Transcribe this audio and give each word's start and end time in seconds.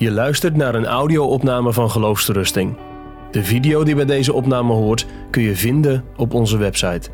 Je 0.00 0.10
luistert 0.10 0.56
naar 0.56 0.74
een 0.74 0.86
audio-opname 0.86 1.72
van 1.72 1.90
Geloofsterusting. 1.90 2.76
De 3.30 3.44
video 3.44 3.84
die 3.84 3.94
bij 3.94 4.04
deze 4.04 4.32
opname 4.32 4.72
hoort 4.72 5.06
kun 5.30 5.42
je 5.42 5.56
vinden 5.56 6.04
op 6.16 6.34
onze 6.34 6.56
website. 6.56 7.10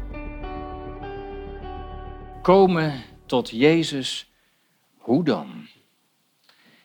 Komen 2.42 3.02
tot 3.26 3.50
Jezus, 3.50 4.32
hoe 4.96 5.24
dan? 5.24 5.66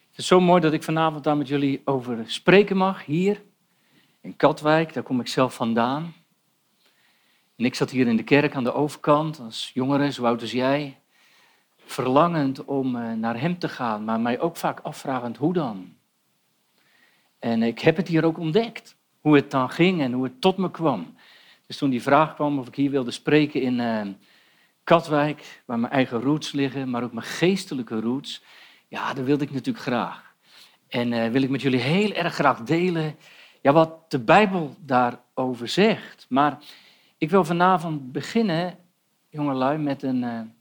Het 0.10 0.18
is 0.18 0.28
zo 0.28 0.40
mooi 0.40 0.62
dat 0.62 0.74
ik 0.74 0.84
vanavond 0.84 1.24
daar 1.24 1.38
met 1.38 1.48
jullie 1.48 1.82
over 1.86 2.24
spreken 2.26 2.78
mag, 2.78 3.06
hier 3.06 3.42
in 4.22 4.36
Katwijk, 4.36 4.94
daar 4.94 5.04
kom 5.04 5.20
ik 5.20 5.28
zelf 5.28 5.54
vandaan. 5.54 6.14
En 7.58 7.66
ik 7.66 7.76
zat 7.76 7.90
hier 7.90 8.08
in 8.08 8.18
de 8.18 8.24
kerk 8.24 8.56
aan 8.56 8.64
de 8.64 8.74
overkant 8.74 9.40
als 9.40 9.72
jongere, 9.74 10.12
zo 10.12 10.26
oud 10.26 10.42
als 10.42 10.52
jij 10.52 11.01
verlangend 11.92 12.66
om 12.66 12.96
eh, 12.96 13.12
naar 13.12 13.40
Hem 13.40 13.60
te 13.60 13.70
gaan, 13.70 14.04
maar 14.04 14.20
mij 14.20 14.40
ook 14.40 14.58
vaak 14.58 14.80
afvragend 14.80 15.38
hoe 15.38 15.54
dan. 15.54 15.94
En 17.40 17.64
ik 17.64 17.80
heb 17.80 17.98
het 17.98 18.08
hier 18.08 18.26
ook 18.26 18.38
ontdekt, 18.38 18.96
hoe 19.20 19.36
het 19.36 19.52
dan 19.52 19.70
ging 19.70 20.02
en 20.02 20.12
hoe 20.12 20.24
het 20.24 20.42
tot 20.42 20.58
me 20.58 20.72
kwam. 20.72 21.16
Dus 21.68 21.78
toen 21.78 21.90
die 21.90 22.02
vraag 22.02 22.36
kwam 22.36 22.60
of 22.60 22.68
ik 22.68 22.76
hier 22.76 22.92
wilde 22.92 23.12
spreken 23.12 23.62
in 23.62 23.80
uh, 23.80 24.02
Katwijk, 24.84 25.62
waar 25.66 25.80
mijn 25.80 25.94
eigen 25.94 26.22
roots 26.22 26.52
liggen, 26.52 26.90
maar 26.90 27.04
ook 27.04 27.14
mijn 27.14 27.26
geestelijke 27.26 28.00
roots, 28.00 28.44
ja, 28.88 29.14
dat 29.14 29.26
wilde 29.26 29.44
ik 29.44 29.52
natuurlijk 29.52 29.86
graag. 29.86 30.36
En 30.88 31.12
uh, 31.12 31.28
wil 31.28 31.42
ik 31.42 31.50
met 31.50 31.62
jullie 31.62 31.80
heel 31.80 32.12
erg 32.12 32.34
graag 32.34 32.62
delen 32.62 33.16
ja, 33.62 33.72
wat 33.72 34.12
de 34.12 34.20
Bijbel 34.20 34.76
daarover 34.80 35.68
zegt. 35.68 36.26
Maar 36.30 36.58
ik 37.18 37.30
wil 37.30 37.46
vanavond 37.46 38.12
beginnen, 38.12 38.78
jongelui, 39.30 39.78
met 39.78 40.04
een 40.04 40.54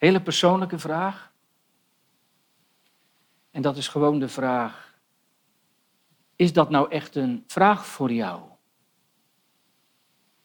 hele 0.00 0.22
persoonlijke 0.22 0.78
vraag. 0.78 1.32
En 3.50 3.62
dat 3.62 3.76
is 3.76 3.88
gewoon 3.88 4.18
de 4.18 4.28
vraag, 4.28 4.98
is 6.36 6.52
dat 6.52 6.70
nou 6.70 6.90
echt 6.90 7.16
een 7.16 7.44
vraag 7.46 7.86
voor 7.86 8.12
jou? 8.12 8.42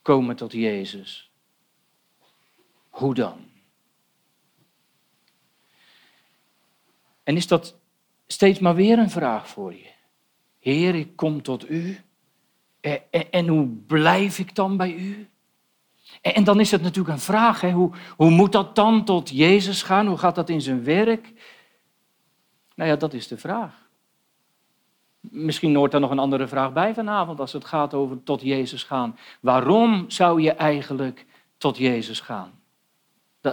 Komen 0.02 0.36
tot 0.36 0.52
Jezus. 0.52 1.32
Hoe 2.90 3.14
dan? 3.14 3.50
En 7.24 7.36
is 7.36 7.48
dat 7.48 7.76
steeds 8.28 8.60
maar 8.60 8.76
weer 8.76 9.00
een 9.00 9.10
vraag 9.10 9.48
voor 9.48 9.74
je? 9.74 9.92
Heer, 10.60 10.96
ik 10.96 11.16
kom 11.16 11.42
tot 11.42 11.70
u. 11.70 12.00
En, 13.30 13.48
hoe 13.48 13.68
blijf 13.68 14.40
ik 14.40 14.56
dan 14.56 14.78
bij 14.78 14.94
u? 14.94 15.30
En 16.22 16.44
dan 16.44 16.60
is 16.60 16.72
het 16.72 16.82
natuurlijk 16.82 17.16
een 17.16 17.22
vraag, 17.22 17.62
hè? 17.62 17.72
Hoe, 17.72 17.92
hoe 18.16 18.30
moet 18.30 18.52
dat 18.52 18.76
dan 18.76 19.06
tot 19.06 19.30
Jezus 19.30 19.84
gaan? 19.84 20.08
Hoe 20.08 20.18
gaat 20.18 20.36
dat 20.36 20.50
in 20.50 20.62
zijn 20.62 20.84
werk? 20.84 21.34
Nou 22.76 22.90
ja, 22.90 22.96
dat 22.96 23.14
is 23.14 23.28
de 23.28 23.38
vraag. 23.38 23.74
Misschien 25.20 25.76
hoort 25.76 25.94
er 25.94 26.00
nog 26.00 26.12
een 26.12 26.20
andere 26.20 26.48
vraag 26.48 26.74
bij 26.74 26.94
vanavond 26.94 27.40
als 27.40 27.54
het 27.54 27.66
gaat 27.66 27.94
over 27.94 28.24
tot 28.24 28.42
Jezus 28.42 28.84
gaan. 28.84 29.18
Waarom 29.40 30.06
zou 30.08 30.42
je 30.42 30.52
eigenlijk 30.52 31.26
tot 31.58 31.78
Jezus 31.78 32.20
gaan? 32.20 32.64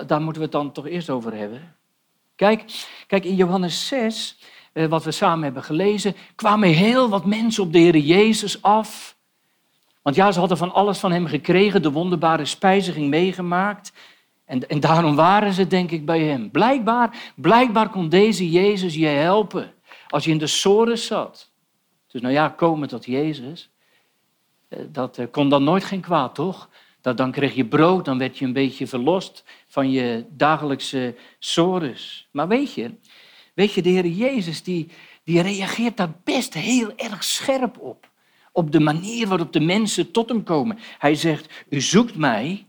daar 0.07 0.21
moeten 0.21 0.43
we 0.43 0.49
het 0.49 0.53
dan 0.53 0.73
toch 0.73 0.87
eerst 0.87 1.11
over 1.11 1.35
hebben. 1.35 1.77
Kijk, 2.37 2.87
kijk 3.07 3.25
in 3.25 3.35
Johannes 3.35 3.87
6, 3.87 4.39
eh, 4.73 4.87
wat 4.87 5.05
we 5.05 5.11
samen 5.11 5.45
hebben 5.45 5.63
gelezen, 5.63 6.15
kwamen 6.35 6.69
heel 6.69 7.09
wat 7.09 7.25
mensen 7.25 7.63
op 7.63 7.73
de 7.73 7.79
Heer 7.79 7.97
Jezus 7.97 8.63
af. 8.63 9.12
Want 10.03 10.17
ja, 10.17 10.33
ze 10.33 10.39
hadden 10.39 10.57
van 10.59 10.73
alles 10.73 10.99
van 10.99 11.13
hem 11.13 11.27
gekregen, 11.27 11.83
de 11.83 11.91
wonderbare 11.91 12.45
spijziging 12.45 13.09
meegemaakt. 13.09 13.93
En, 14.45 14.69
en 14.69 14.81
daarom 14.81 15.15
waren 15.15 15.53
ze, 15.53 15.67
denk 15.67 15.91
ik, 15.91 16.07
bij 16.07 16.21
hem. 16.21 16.51
Blijkbaar, 16.51 17.33
blijkbaar 17.37 17.89
kon 17.89 18.09
deze 18.09 18.51
Jezus 18.51 18.95
je 18.95 19.07
helpen 19.07 19.73
als 20.09 20.25
je 20.25 20.31
in 20.31 20.39
de 20.39 20.47
sores 20.47 21.07
zat. 21.07 21.51
Dus 22.07 22.21
nou 22.21 22.35
ja, 22.35 22.49
komen 22.49 22.89
tot 22.89 23.05
Jezus, 23.05 23.71
eh, 24.69 24.79
dat 24.89 25.19
eh, 25.19 25.27
kon 25.31 25.49
dan 25.49 25.65
nooit 25.65 25.85
geen 25.85 26.01
kwaad, 26.01 26.35
toch? 26.35 26.69
Dat, 27.01 27.17
dan 27.17 27.31
kreeg 27.31 27.55
je 27.55 27.65
brood, 27.65 28.05
dan 28.05 28.19
werd 28.19 28.39
je 28.39 28.45
een 28.45 28.53
beetje 28.53 28.87
verlost 28.87 29.45
van 29.67 29.91
je 29.91 30.25
dagelijkse 30.31 31.15
sores. 31.39 32.29
Maar 32.33 32.49
weet 32.49 32.75
je, 32.75 32.95
weet 33.55 33.73
je, 33.73 33.83
de 33.83 33.89
Heer 33.89 34.07
Jezus, 34.07 34.63
die, 34.63 34.89
die 35.25 35.43
reageert 35.43 35.97
daar 35.97 36.13
best 36.25 36.55
heel 36.55 36.93
erg 36.97 37.25
scherp 37.25 37.79
op 37.79 38.11
op 38.53 38.73
de 38.73 38.81
manier 38.81 39.29
waarop 39.29 39.53
de 39.53 39.61
mensen 39.61 40.11
tot 40.11 40.29
hem 40.29 40.43
komen. 40.43 40.79
Hij 40.99 41.15
zegt, 41.15 41.65
u 41.69 41.81
zoekt 41.81 42.17
mij. 42.17 42.67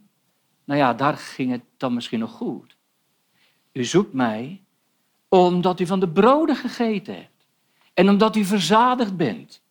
Nou 0.64 0.80
ja, 0.80 0.94
daar 0.94 1.18
ging 1.18 1.52
het 1.52 1.64
dan 1.78 1.94
misschien 1.94 2.20
nog 2.20 2.32
goed. 2.32 2.76
U 3.72 3.84
zoekt 3.84 4.14
mij 4.14 4.62
omdat 5.28 5.80
u 5.80 5.86
van 5.86 6.00
de 6.00 6.10
broden 6.10 6.56
gegeten 6.56 7.16
hebt. 7.16 7.46
En 7.94 8.10
omdat 8.10 8.36
u 8.36 8.46
verzadigd 8.46 9.18
bent. 9.18 9.62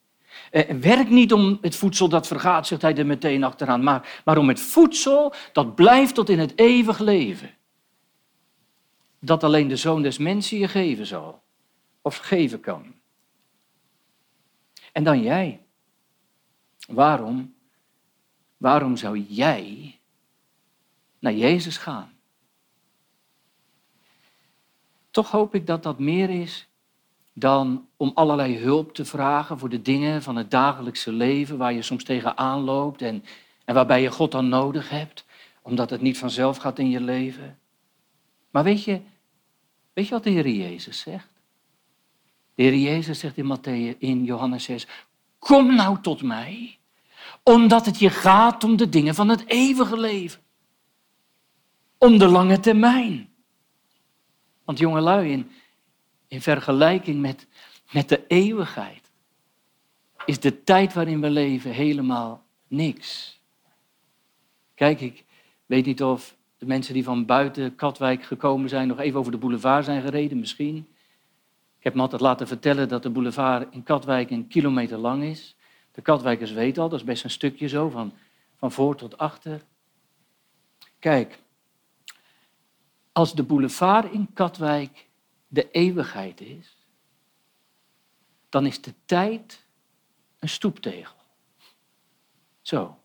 Eh, 0.51 0.77
werk 0.77 1.09
niet 1.09 1.33
om 1.33 1.59
het 1.61 1.77
voedsel 1.77 2.09
dat 2.09 2.27
vergaat, 2.27 2.67
zegt 2.67 2.83
hij 2.83 2.97
er 2.97 3.07
meteen 3.07 3.45
achteraan, 3.45 3.83
maar, 3.83 4.21
maar 4.25 4.39
om 4.39 4.49
het 4.49 4.61
voedsel 4.61 5.35
dat 5.53 5.75
blijft 5.75 6.15
tot 6.15 6.29
in 6.29 6.39
het 6.39 6.59
eeuwig 6.59 6.99
leven. 6.99 7.51
Dat 9.19 9.45
alleen 9.45 9.69
de 9.69 9.77
zoon 9.77 10.03
des 10.03 10.19
mensen 10.19 10.59
je 10.59 10.69
geven 10.69 11.07
zal. 11.07 11.43
Of 12.01 12.17
geven 12.17 12.61
kan. 12.61 12.95
En 14.93 15.05
dan 15.05 15.23
jij. 15.23 15.62
Waarom? 16.89 17.55
Waarom 18.57 18.97
zou 18.97 19.19
jij 19.19 19.99
naar 21.19 21.33
Jezus 21.33 21.77
gaan? 21.77 22.13
Toch 25.11 25.31
hoop 25.31 25.55
ik 25.55 25.67
dat 25.67 25.83
dat 25.83 25.99
meer 25.99 26.31
is 26.31 26.69
dan 27.33 27.89
om 27.97 28.11
allerlei 28.15 28.59
hulp 28.59 28.95
te 28.95 29.05
vragen 29.05 29.59
voor 29.59 29.69
de 29.69 29.83
dingen 29.83 30.23
van 30.23 30.37
het 30.37 30.51
dagelijkse 30.51 31.13
leven 31.13 31.59
waar 31.59 31.73
je 31.73 31.83
soms 31.83 32.05
tegenaan 32.05 32.61
loopt 32.61 33.03
en, 33.03 33.25
en 33.65 33.75
waarbij 33.75 34.03
je 34.03 34.11
God 34.11 34.33
dan 34.33 34.49
nodig 34.49 34.89
hebt, 34.89 35.25
omdat 35.63 35.91
het 35.91 36.01
niet 36.01 36.19
vanzelf 36.19 36.57
gaat 36.57 36.79
in 36.79 36.91
je 36.91 37.01
leven. 37.01 37.59
Maar 38.51 38.65
weet 38.65 38.85
je, 38.85 39.01
weet 39.93 40.07
je 40.07 40.15
wat 40.15 40.25
de 40.25 40.31
Heer 40.31 40.49
Jezus 40.49 40.99
zegt? 40.99 41.29
De 42.55 42.63
Heer 42.63 42.77
Jezus 42.77 43.19
zegt 43.19 43.37
in, 43.37 43.57
Matthäus, 43.57 43.99
in 43.99 44.25
Johannes 44.25 44.65
6, 44.65 44.87
Kom 45.43 45.75
nou 45.75 46.01
tot 46.01 46.23
mij, 46.23 46.79
omdat 47.43 47.87
het 47.87 47.99
je 47.99 48.11
gaat 48.11 48.65
om 48.65 48.77
de 48.77 48.89
dingen 48.89 49.15
van 49.15 49.29
het 49.29 49.47
eeuwige 49.47 50.01
leven. 50.01 50.41
Om 51.99 52.19
de 52.19 52.27
lange 52.27 52.61
termijn. 52.61 53.29
Want 54.65 54.79
jongelui, 54.79 55.31
in, 55.31 55.51
in 56.29 56.43
vergelijking 56.43 57.21
met, 57.21 57.47
met 57.93 58.09
de 58.09 58.27
eeuwigheid, 58.27 59.11
is 60.27 60.41
de 60.41 60.65
tijd 60.65 60.93
waarin 60.93 61.21
we 61.21 61.31
leven 61.31 61.71
helemaal 61.71 62.45
niks. 62.69 63.41
Kijk, 64.75 65.01
ik 65.01 65.25
weet 65.67 65.87
niet 65.87 66.03
of 66.03 66.37
de 66.59 66.67
mensen 66.67 66.95
die 66.95 67.05
van 67.05 67.27
buiten 67.27 67.75
Katwijk 67.75 68.25
gekomen 68.25 68.69
zijn 68.69 68.89
nog 68.89 68.99
even 68.99 69.19
over 69.19 69.33
de 69.33 69.39
boulevard 69.39 69.85
zijn 69.85 70.03
gereden, 70.03 70.39
misschien. 70.39 70.87
Ik 71.83 71.89
heb 71.89 71.97
me 71.97 72.03
altijd 72.03 72.21
laten 72.21 72.47
vertellen 72.47 72.89
dat 72.89 73.03
de 73.03 73.11
boulevard 73.11 73.75
in 73.75 73.83
Katwijk 73.83 74.31
een 74.31 74.47
kilometer 74.47 74.99
lang 74.99 75.23
is. 75.23 75.57
De 75.93 76.03
Katwijkers 76.03 76.53
weten 76.53 76.83
al, 76.83 76.89
dat 76.89 76.99
is 76.99 77.05
best 77.05 77.25
een 77.25 77.31
stukje 77.31 77.69
zo, 77.69 77.89
van, 77.89 78.13
van 78.57 78.73
voor 78.73 78.97
tot 78.97 79.19
achter. 79.19 79.63
Kijk, 80.99 81.39
als 83.13 83.35
de 83.35 83.43
boulevard 83.43 84.13
in 84.13 84.33
Katwijk 84.35 85.09
de 85.49 85.71
eeuwigheid 85.71 86.41
is, 86.41 86.77
dan 88.49 88.67
is 88.67 88.81
de 88.81 88.95
tijd 89.05 89.65
een 90.39 90.49
stoeptegel. 90.49 91.17
Zo. 92.61 92.99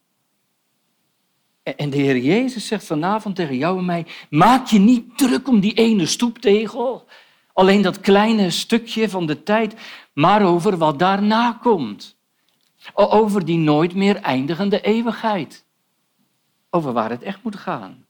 En 1.63 1.89
de 1.89 1.97
Heer 1.97 2.17
Jezus 2.17 2.67
zegt 2.67 2.85
vanavond 2.85 3.35
tegen 3.35 3.57
jou 3.57 3.77
en 3.77 3.85
mij: 3.85 4.05
maak 4.29 4.67
je 4.67 4.79
niet 4.79 5.17
druk 5.17 5.47
om 5.47 5.59
die 5.59 5.73
ene 5.73 6.05
stoeptegel 6.05 7.07
alleen 7.57 7.81
dat 7.81 7.99
kleine 7.99 8.49
stukje 8.49 9.09
van 9.09 9.25
de 9.25 9.43
tijd, 9.43 9.75
maar 10.13 10.45
over 10.45 10.77
wat 10.77 10.99
daarna 10.99 11.57
komt. 11.61 12.17
Over 12.93 13.45
die 13.45 13.57
nooit 13.57 13.95
meer 13.95 14.15
eindigende 14.15 14.81
eeuwigheid. 14.81 15.65
Over 16.69 16.93
waar 16.93 17.09
het 17.09 17.21
echt 17.21 17.43
moet 17.43 17.55
gaan. 17.55 18.05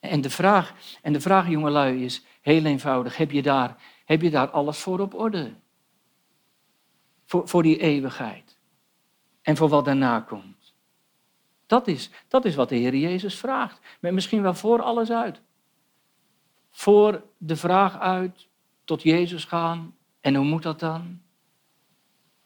En 0.00 0.20
de 0.20 0.30
vraag, 0.30 0.74
en 1.02 1.12
de 1.12 1.20
vraag 1.20 1.48
jongelui, 1.48 2.04
is 2.04 2.24
heel 2.40 2.64
eenvoudig. 2.64 3.16
Heb 3.16 3.30
je 3.30 3.42
daar, 3.42 3.76
heb 4.04 4.22
je 4.22 4.30
daar 4.30 4.50
alles 4.50 4.78
voor 4.78 5.00
op 5.00 5.14
orde? 5.14 5.54
Voor, 7.26 7.48
voor 7.48 7.62
die 7.62 7.78
eeuwigheid. 7.78 8.58
En 9.42 9.56
voor 9.56 9.68
wat 9.68 9.84
daarna 9.84 10.20
komt. 10.20 10.74
Dat 11.66 11.86
is, 11.86 12.10
dat 12.28 12.44
is 12.44 12.54
wat 12.54 12.68
de 12.68 12.76
Heer 12.76 12.96
Jezus 12.96 13.38
vraagt. 13.38 13.80
Maar 14.00 14.14
misschien 14.14 14.42
wel 14.42 14.54
voor 14.54 14.82
alles 14.82 15.10
uit. 15.10 15.40
Voor 16.70 17.22
de 17.36 17.56
vraag 17.56 17.98
uit, 17.98 18.47
tot 18.88 19.02
Jezus 19.02 19.44
gaan. 19.44 19.94
En 20.20 20.34
hoe 20.34 20.44
moet 20.44 20.62
dat 20.62 20.80
dan? 20.80 21.20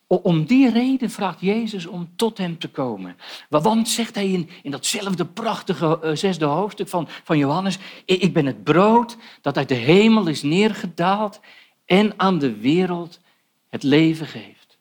Om 0.06 0.44
die 0.44 0.70
reden 0.70 1.10
vraagt 1.10 1.40
Jezus 1.40 1.86
om 1.86 2.12
tot 2.16 2.38
hem 2.38 2.58
te 2.58 2.70
komen. 2.70 3.16
Want 3.48 3.88
zegt 3.88 4.14
hij 4.14 4.28
in, 4.28 4.50
in 4.62 4.70
datzelfde 4.70 5.26
prachtige 5.26 6.00
uh, 6.04 6.14
zesde 6.14 6.44
hoofdstuk 6.44 6.88
van, 6.88 7.08
van 7.08 7.38
Johannes, 7.38 7.78
ik 8.04 8.32
ben 8.32 8.46
het 8.46 8.64
brood 8.64 9.16
dat 9.40 9.56
uit 9.56 9.68
de 9.68 9.74
hemel 9.74 10.26
is 10.26 10.42
neergedaald 10.42 11.40
en 11.84 12.12
aan 12.16 12.38
de 12.38 12.56
wereld 12.56 13.20
het 13.68 13.82
leven 13.82 14.26
geeft. 14.26 14.78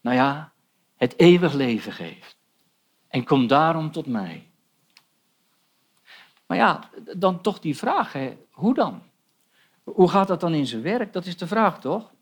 Nou 0.00 0.16
ja, 0.16 0.52
het 0.96 1.18
eeuwig 1.18 1.52
leven 1.52 1.92
geeft. 1.92 2.36
En 3.08 3.24
kom 3.24 3.46
daarom 3.46 3.90
tot 3.90 4.06
mij. 4.06 4.46
Maar 6.46 6.56
ja, 6.56 6.90
dan 7.16 7.40
toch 7.40 7.58
die 7.60 7.76
vraag, 7.76 8.12
hè, 8.12 8.36
hoe 8.50 8.74
dan? 8.74 9.02
Hoe 9.92 10.08
gaat 10.08 10.28
dat 10.28 10.40
dan 10.40 10.54
in 10.54 10.66
zijn 10.66 10.82
werk? 10.82 11.12
Dat 11.12 11.26
is 11.26 11.36
de 11.36 11.46
vraag 11.46 11.80
toch? 11.80 12.12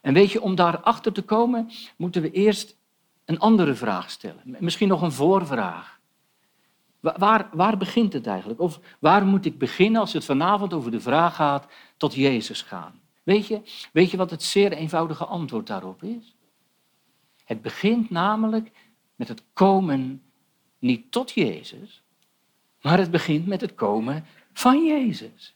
En 0.00 0.14
weet 0.14 0.30
je, 0.30 0.42
om 0.42 0.54
daarachter 0.54 1.12
te 1.12 1.22
komen, 1.22 1.70
moeten 1.96 2.22
we 2.22 2.30
eerst 2.30 2.76
een 3.24 3.38
andere 3.38 3.74
vraag 3.74 4.10
stellen. 4.10 4.42
Misschien 4.44 4.88
nog 4.88 5.02
een 5.02 5.12
voorvraag. 5.12 6.00
Waar, 7.00 7.48
waar 7.52 7.76
begint 7.76 8.12
het 8.12 8.26
eigenlijk? 8.26 8.60
Of 8.60 8.80
waar 8.98 9.26
moet 9.26 9.44
ik 9.44 9.58
beginnen 9.58 10.00
als 10.00 10.12
het 10.12 10.24
vanavond 10.24 10.72
over 10.72 10.90
de 10.90 11.00
vraag 11.00 11.34
gaat 11.34 11.66
tot 11.96 12.14
Jezus 12.14 12.62
gaan? 12.62 13.00
Weet 13.22 13.46
je, 13.46 13.60
weet 13.92 14.10
je 14.10 14.16
wat 14.16 14.30
het 14.30 14.42
zeer 14.42 14.72
eenvoudige 14.72 15.24
antwoord 15.24 15.66
daarop 15.66 16.02
is? 16.02 16.36
Het 17.44 17.62
begint 17.62 18.10
namelijk 18.10 18.70
met 19.16 19.28
het 19.28 19.42
komen 19.52 20.22
niet 20.78 21.12
tot 21.12 21.30
Jezus, 21.30 22.02
maar 22.80 22.98
het 22.98 23.10
begint 23.10 23.46
met 23.46 23.60
het 23.60 23.74
komen 23.74 24.24
van 24.52 24.84
Jezus. 24.84 25.54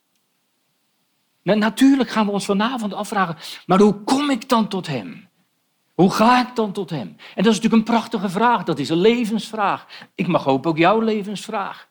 Natuurlijk 1.56 2.10
gaan 2.10 2.26
we 2.26 2.32
ons 2.32 2.44
vanavond 2.44 2.94
afvragen, 2.94 3.36
maar 3.66 3.80
hoe 3.80 3.94
kom 3.94 4.30
ik 4.30 4.48
dan 4.48 4.68
tot 4.68 4.86
Hem? 4.86 5.28
Hoe 5.94 6.10
ga 6.10 6.48
ik 6.48 6.56
dan 6.56 6.72
tot 6.72 6.90
Hem? 6.90 7.08
En 7.08 7.42
dat 7.42 7.46
is 7.46 7.60
natuurlijk 7.60 7.74
een 7.74 7.94
prachtige 7.94 8.28
vraag, 8.28 8.64
dat 8.64 8.78
is 8.78 8.88
een 8.88 9.00
levensvraag. 9.00 9.86
Ik 10.14 10.26
mag 10.26 10.44
hopen 10.44 10.70
ook 10.70 10.78
jouw 10.78 11.00
levensvraag. 11.00 11.88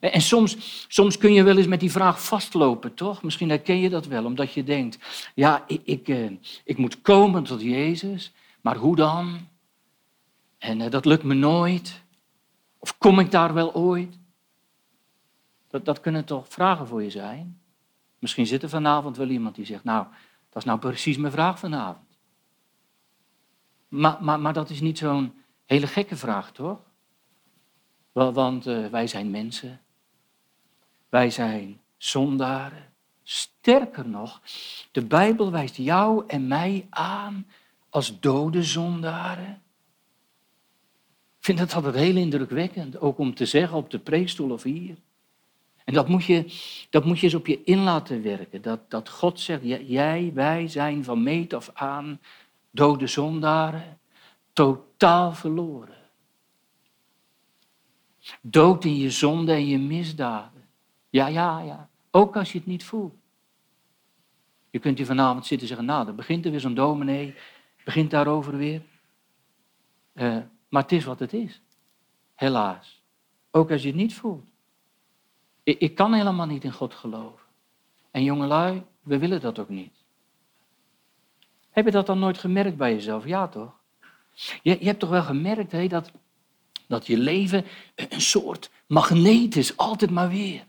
En 0.00 0.20
soms, 0.20 0.84
soms 0.88 1.18
kun 1.18 1.32
je 1.32 1.42
wel 1.42 1.56
eens 1.56 1.66
met 1.66 1.80
die 1.80 1.90
vraag 1.90 2.24
vastlopen, 2.24 2.94
toch? 2.94 3.22
Misschien 3.22 3.48
herken 3.48 3.80
je 3.80 3.88
dat 3.88 4.06
wel, 4.06 4.24
omdat 4.24 4.52
je 4.52 4.64
denkt, 4.64 4.98
ja, 5.34 5.64
ik, 5.66 5.80
ik, 5.84 6.08
eh, 6.08 6.30
ik 6.64 6.78
moet 6.78 7.00
komen 7.00 7.42
tot 7.42 7.60
Jezus, 7.60 8.32
maar 8.60 8.76
hoe 8.76 8.96
dan? 8.96 9.48
En 10.58 10.80
eh, 10.80 10.90
dat 10.90 11.04
lukt 11.04 11.22
me 11.22 11.34
nooit. 11.34 12.02
Of 12.78 12.98
kom 12.98 13.18
ik 13.18 13.30
daar 13.30 13.54
wel 13.54 13.74
ooit? 13.74 14.18
Dat, 15.68 15.84
dat 15.84 16.00
kunnen 16.00 16.24
toch 16.24 16.46
vragen 16.48 16.86
voor 16.86 17.02
je 17.02 17.10
zijn? 17.10 17.60
Misschien 18.20 18.46
zit 18.46 18.62
er 18.62 18.68
vanavond 18.68 19.16
wel 19.16 19.28
iemand 19.28 19.54
die 19.54 19.64
zegt, 19.64 19.84
nou, 19.84 20.06
dat 20.48 20.56
is 20.56 20.64
nou 20.64 20.78
precies 20.78 21.16
mijn 21.16 21.32
vraag 21.32 21.58
vanavond. 21.58 22.18
Maar, 23.88 24.24
maar, 24.24 24.40
maar 24.40 24.52
dat 24.52 24.70
is 24.70 24.80
niet 24.80 24.98
zo'n 24.98 25.34
hele 25.64 25.86
gekke 25.86 26.16
vraag, 26.16 26.52
toch? 26.52 26.78
Want 28.12 28.66
uh, 28.66 28.86
wij 28.86 29.06
zijn 29.06 29.30
mensen. 29.30 29.80
Wij 31.08 31.30
zijn 31.30 31.80
zondaren. 31.96 32.88
Sterker 33.22 34.08
nog, 34.08 34.40
de 34.92 35.04
Bijbel 35.04 35.50
wijst 35.50 35.76
jou 35.76 36.24
en 36.26 36.46
mij 36.46 36.86
aan 36.90 37.46
als 37.88 38.20
dode 38.20 38.62
zondaren. 38.62 39.62
Ik 41.38 41.46
vind 41.46 41.58
het 41.58 41.74
altijd 41.74 41.94
heel 41.94 42.16
indrukwekkend, 42.16 43.00
ook 43.00 43.18
om 43.18 43.34
te 43.34 43.46
zeggen 43.46 43.76
op 43.76 43.90
de 43.90 43.98
preekstoel 43.98 44.50
of 44.50 44.62
hier. 44.62 44.96
En 45.90 45.96
dat 45.96 46.08
moet 46.08 46.24
je, 46.24 46.44
dat 46.90 47.04
moet 47.04 47.18
je 47.18 47.24
eens 47.24 47.34
op 47.34 47.46
je 47.46 47.62
in 47.64 47.78
laten 47.78 48.22
werken. 48.22 48.62
Dat, 48.62 48.90
dat 48.90 49.08
God 49.08 49.40
zegt, 49.40 49.62
jij, 49.86 50.30
wij 50.34 50.68
zijn 50.68 51.04
van 51.04 51.22
meet 51.22 51.52
af 51.54 51.70
aan 51.74 52.20
dode 52.70 53.06
zondaren, 53.06 53.98
totaal 54.52 55.32
verloren. 55.32 55.96
Dood 58.40 58.84
in 58.84 58.96
je 58.96 59.10
zonde 59.10 59.52
en 59.52 59.66
je 59.66 59.78
misdaden. 59.78 60.68
Ja, 61.08 61.26
ja, 61.26 61.60
ja. 61.60 61.88
Ook 62.10 62.36
als 62.36 62.52
je 62.52 62.58
het 62.58 62.66
niet 62.66 62.84
voelt. 62.84 63.14
Je 64.70 64.78
kunt 64.78 64.98
hier 64.98 65.06
vanavond 65.06 65.46
zitten 65.46 65.68
en 65.68 65.74
zeggen, 65.74 65.94
nou, 65.94 66.06
dan 66.06 66.16
begint 66.16 66.44
er 66.44 66.50
weer 66.50 66.60
zo'n 66.60 66.74
dominee, 66.74 67.34
begint 67.84 68.10
daarover 68.10 68.56
weer. 68.56 68.82
Uh, 70.14 70.38
maar 70.68 70.82
het 70.82 70.92
is 70.92 71.04
wat 71.04 71.18
het 71.18 71.32
is. 71.32 71.62
Helaas. 72.34 73.02
Ook 73.50 73.70
als 73.70 73.82
je 73.82 73.88
het 73.88 73.96
niet 73.96 74.14
voelt. 74.14 74.49
Ik, 75.78 75.94
kan 75.94 76.14
helemaal 76.14 76.46
niet 76.46 76.64
in 76.64 76.72
God 76.72 76.94
geloven. 76.94 77.46
En 78.10 78.24
jongelui, 78.24 78.82
we 79.02 79.18
willen 79.18 79.40
dat 79.40 79.58
ook 79.58 79.68
niet. 79.68 79.92
Heb 81.70 81.84
je 81.84 81.90
dat 81.90 82.06
dan 82.06 82.18
nooit 82.18 82.38
gemerkt 82.38 82.76
bij 82.76 82.92
jezelf? 82.92 83.26
Ja, 83.26 83.48
toch? 83.48 83.72
Je, 84.62 84.76
je 84.80 84.86
hebt 84.86 85.00
toch 85.00 85.10
wel 85.10 85.22
gemerkt 85.22 85.72
hè, 85.72 85.86
dat, 85.86 86.10
dat 86.88 87.06
je 87.06 87.18
leven 87.18 87.64
een 87.94 88.20
soort 88.20 88.70
magneet 88.86 89.56
is, 89.56 89.76
altijd 89.76 90.10
maar 90.10 90.28
weer. 90.28 90.64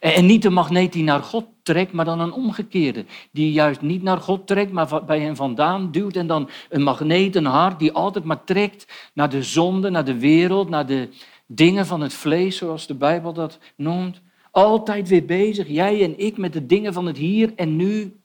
En 0.00 0.26
niet 0.26 0.42
de 0.42 0.50
magneet 0.50 0.92
die 0.92 1.02
naar 1.02 1.22
God 1.22 1.46
trekt, 1.62 1.92
maar 1.92 2.04
dan 2.04 2.20
een 2.20 2.32
omgekeerde. 2.32 3.04
Die 3.30 3.52
juist 3.52 3.80
niet 3.80 4.02
naar 4.02 4.20
God 4.20 4.46
trekt, 4.46 4.72
maar 4.72 5.04
bij 5.04 5.20
hem 5.20 5.36
vandaan 5.36 5.90
duwt. 5.90 6.16
En 6.16 6.26
dan 6.26 6.48
een 6.70 6.82
magneet, 6.82 7.36
een 7.36 7.44
hart, 7.44 7.78
die 7.78 7.92
altijd 7.92 8.24
maar 8.24 8.44
trekt 8.44 9.10
naar 9.14 9.28
de 9.28 9.42
zonde, 9.42 9.90
naar 9.90 10.04
de 10.04 10.18
wereld, 10.18 10.68
naar 10.68 10.86
de 10.86 11.08
dingen 11.46 11.86
van 11.86 12.00
het 12.00 12.14
vlees, 12.14 12.56
zoals 12.56 12.86
de 12.86 12.94
Bijbel 12.94 13.32
dat 13.32 13.58
noemt. 13.76 14.20
Altijd 14.54 15.08
weer 15.08 15.24
bezig, 15.24 15.68
jij 15.68 16.02
en 16.02 16.18
ik, 16.18 16.36
met 16.36 16.52
de 16.52 16.66
dingen 16.66 16.92
van 16.92 17.06
het 17.06 17.16
hier 17.16 17.52
en 17.56 17.76
nu. 17.76 18.16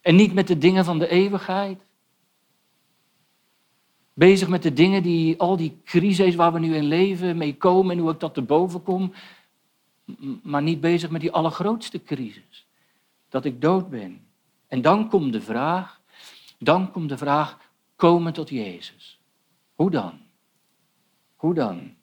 En 0.00 0.16
niet 0.16 0.34
met 0.34 0.46
de 0.46 0.58
dingen 0.58 0.84
van 0.84 0.98
de 0.98 1.08
eeuwigheid. 1.08 1.80
Bezig 4.14 4.48
met 4.48 4.62
de 4.62 4.72
dingen 4.72 5.02
die, 5.02 5.38
al 5.38 5.56
die 5.56 5.80
crises 5.84 6.34
waar 6.34 6.52
we 6.52 6.58
nu 6.58 6.74
in 6.74 6.84
leven, 6.84 7.36
mee 7.36 7.56
komen 7.56 7.96
en 7.96 8.02
hoe 8.02 8.12
ik 8.12 8.20
dat 8.20 8.34
te 8.34 8.42
boven 8.42 8.82
kom 8.82 9.12
maar 10.42 10.62
niet 10.62 10.80
bezig 10.80 11.10
met 11.10 11.20
die 11.20 11.32
allergrootste 11.32 12.02
crisis. 12.02 12.66
Dat 13.28 13.44
ik 13.44 13.60
dood 13.60 13.90
ben. 13.90 14.26
En 14.66 14.82
dan 14.82 15.08
komt 15.08 15.32
de 15.32 15.40
vraag, 15.40 16.00
dan 16.58 16.90
komt 16.90 17.08
de 17.08 17.18
vraag, 17.18 17.58
komen 17.96 18.32
tot 18.32 18.48
Jezus. 18.48 19.20
Hoe 19.74 19.90
dan? 19.90 20.20
Hoe 21.36 21.54
dan? 21.54 21.94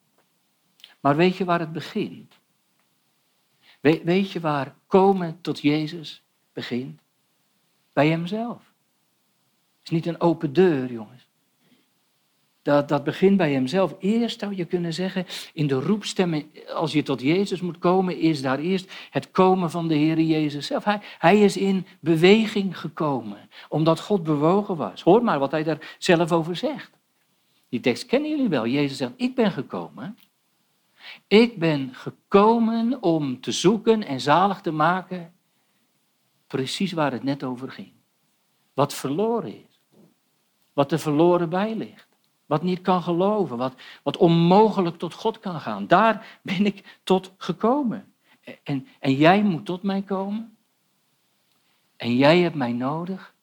Maar 0.99 1.15
weet 1.15 1.37
je 1.37 1.45
waar 1.45 1.59
het 1.59 1.71
begint? 1.71 2.39
Weet 3.81 4.31
je 4.31 4.39
waar 4.39 4.75
komen 4.87 5.37
tot 5.41 5.59
Jezus 5.59 6.23
begint? 6.53 7.01
Bij 7.93 8.07
Hemzelf. 8.07 8.71
Het 9.77 9.83
is 9.83 9.89
niet 9.89 10.05
een 10.05 10.21
open 10.21 10.53
deur, 10.53 10.91
jongens. 10.91 11.29
Dat, 12.61 12.89
dat 12.89 13.03
begint 13.03 13.37
bij 13.37 13.51
hemzelf. 13.51 13.95
Eerst 13.99 14.39
zou 14.39 14.55
je 14.55 14.65
kunnen 14.65 14.93
zeggen, 14.93 15.25
in 15.53 15.67
de 15.67 15.79
roepstem, 15.79 16.51
als 16.73 16.91
je 16.91 17.03
tot 17.03 17.21
Jezus 17.21 17.61
moet 17.61 17.77
komen, 17.77 18.17
is 18.17 18.41
daar 18.41 18.59
eerst 18.59 18.91
het 19.09 19.31
komen 19.31 19.71
van 19.71 19.87
de 19.87 19.95
Heer 19.95 20.19
Jezus 20.19 20.65
zelf. 20.65 20.83
Hij, 20.83 20.99
hij 21.17 21.41
is 21.41 21.57
in 21.57 21.85
beweging 21.99 22.79
gekomen, 22.79 23.49
omdat 23.69 23.99
God 23.99 24.23
bewogen 24.23 24.75
was. 24.75 25.01
Hoor 25.01 25.23
maar 25.23 25.39
wat 25.39 25.51
hij 25.51 25.63
daar 25.63 25.95
zelf 25.97 26.31
over 26.31 26.55
zegt. 26.55 26.91
Die 27.69 27.79
tekst 27.79 28.05
kennen 28.05 28.29
jullie 28.29 28.49
wel. 28.49 28.67
Jezus 28.67 28.97
zegt, 28.97 29.13
ik 29.15 29.35
ben 29.35 29.51
gekomen. 29.51 30.17
Ik 31.27 31.59
ben 31.59 31.93
gekomen 31.93 33.03
om 33.03 33.41
te 33.41 33.51
zoeken 33.51 34.03
en 34.03 34.21
zalig 34.21 34.61
te 34.61 34.71
maken, 34.71 35.33
precies 36.47 36.91
waar 36.91 37.11
het 37.11 37.23
net 37.23 37.43
over 37.43 37.71
ging. 37.71 37.91
Wat 38.73 38.93
verloren 38.93 39.55
is. 39.55 39.79
Wat 40.73 40.91
er 40.91 40.99
verloren 40.99 41.49
bij 41.49 41.75
ligt. 41.75 42.07
Wat 42.45 42.63
niet 42.63 42.81
kan 42.81 43.01
geloven, 43.03 43.57
wat, 43.57 43.73
wat 44.03 44.17
onmogelijk 44.17 44.97
tot 44.97 45.13
God 45.13 45.39
kan 45.39 45.59
gaan. 45.59 45.87
Daar 45.87 46.39
ben 46.43 46.65
ik 46.65 46.99
tot 47.03 47.33
gekomen. 47.37 48.13
En, 48.63 48.87
en 48.99 49.13
jij 49.13 49.43
moet 49.43 49.65
tot 49.65 49.83
mij 49.83 50.01
komen. 50.01 50.57
En 51.97 52.15
jij 52.15 52.39
hebt 52.39 52.55
mij 52.55 52.73
nodig. 52.73 53.33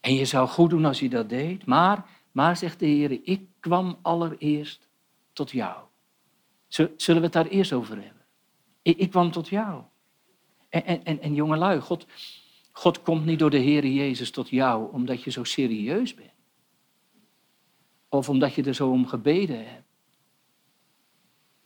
En 0.00 0.14
je 0.14 0.24
zou 0.24 0.48
goed 0.48 0.70
doen 0.70 0.84
als 0.84 1.00
je 1.00 1.08
dat 1.08 1.28
deed. 1.28 1.66
Maar, 1.66 2.06
maar 2.32 2.56
zegt 2.56 2.78
de 2.78 2.86
Heer, 2.86 3.20
ik 3.22 3.46
kwam 3.60 3.98
allereerst 4.02 4.88
tot 5.32 5.50
jou. 5.50 5.87
Zullen 6.68 6.96
we 6.96 7.12
het 7.12 7.32
daar 7.32 7.46
eerst 7.46 7.72
over 7.72 7.94
hebben? 7.94 8.24
Ik, 8.82 8.96
ik 8.96 9.10
kwam 9.10 9.30
tot 9.30 9.48
jou. 9.48 9.82
En, 10.68 10.84
en, 10.84 11.04
en, 11.04 11.20
en 11.20 11.34
jongelui, 11.34 11.80
God, 11.80 12.06
God 12.72 13.02
komt 13.02 13.24
niet 13.24 13.38
door 13.38 13.50
de 13.50 13.58
Heer 13.58 13.86
Jezus 13.86 14.30
tot 14.30 14.48
jou 14.48 14.92
omdat 14.92 15.22
je 15.22 15.30
zo 15.30 15.44
serieus 15.44 16.14
bent. 16.14 16.32
Of 18.08 18.28
omdat 18.28 18.54
je 18.54 18.62
er 18.62 18.74
zo 18.74 18.90
om 18.90 19.06
gebeden 19.06 19.68
hebt. 19.68 19.86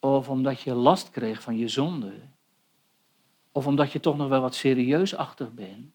Of 0.01 0.29
omdat 0.29 0.61
je 0.61 0.75
last 0.75 1.11
kreeg 1.11 1.43
van 1.43 1.59
je 1.59 1.69
zonde. 1.69 2.13
Of 3.53 3.67
omdat 3.67 3.93
je 3.93 4.01
toch 4.01 4.17
nog 4.17 4.29
wel 4.29 4.41
wat 4.41 4.55
serieusachtig 4.55 5.53
bent. 5.53 5.91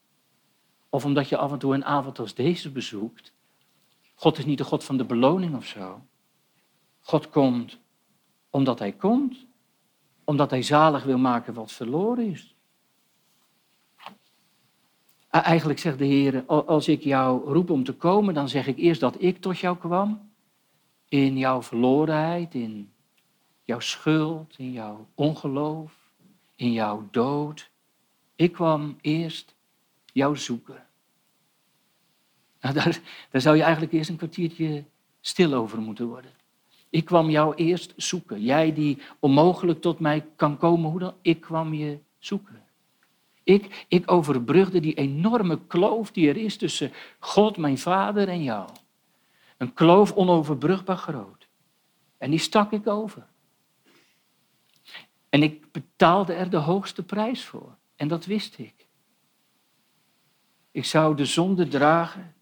Of 0.89 1.05
omdat 1.05 1.29
je 1.29 1.37
af 1.37 1.51
en 1.51 1.59
toe 1.59 1.73
een 1.73 1.85
avond 1.85 2.19
als 2.19 2.33
deze 2.33 2.71
bezoekt. 2.71 3.33
God 4.15 4.37
is 4.37 4.45
niet 4.45 4.57
de 4.57 4.63
God 4.63 4.83
van 4.83 4.97
de 4.97 5.05
beloning 5.05 5.55
of 5.55 5.65
zo. 5.65 6.05
God 6.99 7.29
komt 7.29 7.79
omdat 8.49 8.79
Hij 8.79 8.91
komt. 8.91 9.45
Omdat 10.23 10.49
Hij 10.49 10.61
zalig 10.61 11.03
wil 11.03 11.17
maken 11.17 11.53
wat 11.53 11.71
verloren 11.71 12.31
is. 12.31 12.55
Eigenlijk 15.29 15.79
zegt 15.79 15.97
de 15.97 16.05
Heer, 16.05 16.45
als 16.45 16.87
ik 16.87 17.01
jou 17.01 17.53
roep 17.53 17.69
om 17.69 17.83
te 17.83 17.93
komen, 17.93 18.33
dan 18.33 18.49
zeg 18.49 18.67
ik 18.67 18.77
eerst 18.77 19.01
dat 19.01 19.21
ik 19.21 19.41
tot 19.41 19.59
jou 19.59 19.77
kwam 19.77 20.31
in 21.09 21.37
jouw 21.37 21.61
verlorenheid, 21.61 22.53
in 22.53 22.91
jouw 23.63 23.79
schuld, 23.79 24.57
in 24.57 24.71
jouw 24.71 25.07
ongeloof, 25.15 25.93
in 26.55 26.71
jouw 26.71 27.07
dood. 27.11 27.69
Ik 28.35 28.51
kwam 28.51 28.97
eerst 29.01 29.55
jou 30.05 30.37
zoeken. 30.37 30.85
Nou, 32.61 32.73
daar 33.31 33.41
zou 33.41 33.55
je 33.55 33.63
eigenlijk 33.63 33.93
eerst 33.93 34.09
een 34.09 34.17
kwartiertje 34.17 34.83
stil 35.21 35.53
over 35.53 35.79
moeten 35.79 36.07
worden. 36.07 36.31
Ik 36.89 37.05
kwam 37.05 37.29
jou 37.29 37.55
eerst 37.55 37.93
zoeken. 37.95 38.41
Jij 38.41 38.73
die 38.73 39.01
onmogelijk 39.19 39.81
tot 39.81 39.99
mij 39.99 40.25
kan 40.35 40.57
komen, 40.57 40.89
hoe 40.89 40.99
dan? 40.99 41.13
Ik 41.21 41.41
kwam 41.41 41.73
je 41.73 41.99
zoeken. 42.17 42.63
Ik, 43.43 43.85
ik 43.87 44.11
overbrugde 44.11 44.79
die 44.79 44.93
enorme 44.93 45.59
kloof 45.67 46.11
die 46.11 46.29
er 46.29 46.37
is 46.37 46.57
tussen 46.57 46.91
God, 47.19 47.57
mijn 47.57 47.77
vader 47.77 48.27
en 48.27 48.43
jou. 48.43 48.69
Een 49.57 49.73
kloof 49.73 50.11
onoverbrugbaar 50.11 50.97
groot. 50.97 51.47
En 52.17 52.29
die 52.29 52.39
stak 52.39 52.71
ik 52.71 52.87
over. 52.87 53.27
En 55.29 55.43
ik 55.43 55.71
betaalde 55.71 56.33
er 56.33 56.49
de 56.49 56.57
hoogste 56.57 57.03
prijs 57.03 57.43
voor. 57.43 57.77
En 57.95 58.07
dat 58.07 58.25
wist 58.25 58.57
ik. 58.57 58.87
Ik 60.71 60.85
zou 60.85 61.15
de 61.15 61.25
zonde 61.25 61.67
dragen 61.67 62.35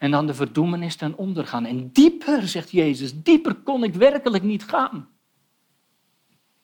en 0.00 0.10
dan 0.10 0.26
de 0.26 0.34
verdoemenis 0.34 0.96
ten 0.96 1.16
onder 1.16 1.46
gaan. 1.46 1.64
En 1.64 1.92
dieper, 1.92 2.48
zegt 2.48 2.70
Jezus, 2.70 3.22
dieper 3.22 3.54
kon 3.54 3.84
ik 3.84 3.94
werkelijk 3.94 4.42
niet 4.42 4.64
gaan. 4.64 5.08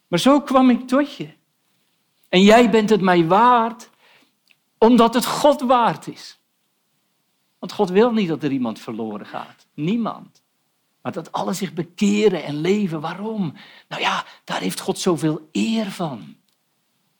Maar 0.07 0.19
zo 0.19 0.40
kwam 0.40 0.71
ik 0.71 0.88
tot 0.88 1.14
je. 1.14 1.28
En 2.28 2.43
jij 2.43 2.71
bent 2.71 2.90
het 2.90 3.00
mij 3.00 3.26
waard, 3.26 3.90
omdat 4.78 5.14
het 5.14 5.26
God 5.26 5.61
waard 5.61 6.07
is. 6.07 6.40
Want 7.59 7.73
God 7.73 7.90
wil 7.90 8.12
niet 8.12 8.28
dat 8.28 8.43
er 8.43 8.50
iemand 8.50 8.78
verloren 8.78 9.26
gaat. 9.26 9.66
Niemand. 9.75 10.43
Maar 11.02 11.12
dat 11.12 11.33
alle 11.33 11.52
zich 11.52 11.73
bekeren 11.73 12.45
en 12.45 12.61
leven. 12.61 13.00
Waarom? 13.00 13.55
Nou 13.88 14.02
ja, 14.02 14.25
daar 14.45 14.61
heeft 14.61 14.81
God 14.81 14.99
zoveel 14.99 15.49
eer 15.52 15.90
van. 15.90 16.37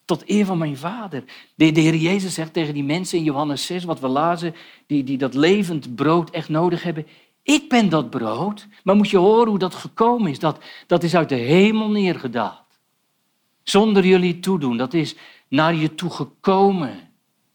Tot 0.07 0.23
eer 0.31 0.47
van 0.47 0.59
mijn 0.59 0.77
vader. 0.77 1.25
De, 1.55 1.73
de 1.73 1.81
Heer 1.81 1.95
Jezus 1.95 2.35
zegt 2.35 2.53
tegen 2.53 2.75
die 2.75 2.85
mensen 2.85 3.19
in 3.19 3.25
Johannes 3.25 3.67
6, 3.67 3.85
wat 3.85 4.01
we 4.01 4.09
lazen, 4.09 4.55
die, 4.87 5.05
die 5.05 5.19
dat 5.19 5.35
levend 5.35 5.95
brood 5.95 6.31
echt 6.31 6.49
nodig 6.49 6.83
hebben. 6.83 7.07
Ik 7.43 7.69
ben 7.69 7.89
dat 7.89 8.11
brood. 8.11 8.67
Maar 8.85 8.97
moet 8.97 9.11
je 9.11 9.17
horen 9.17 9.49
hoe 9.49 9.59
dat 9.59 9.75
gekomen 9.75 10.31
is. 10.31 10.39
Dat, 10.39 10.59
dat 10.87 11.03
is 11.03 11.17
uit 11.17 11.29
de 11.29 11.35
hemel 11.35 11.91
neergedaald. 11.91 12.63
Zonder 13.63 14.07
jullie 14.07 14.41
toedoen. 14.41 14.77
Dat 14.77 14.95
is 14.95 15.17
naar 15.49 15.75
je 15.75 15.95
toe 15.95 16.11
gekomen. 16.11 17.07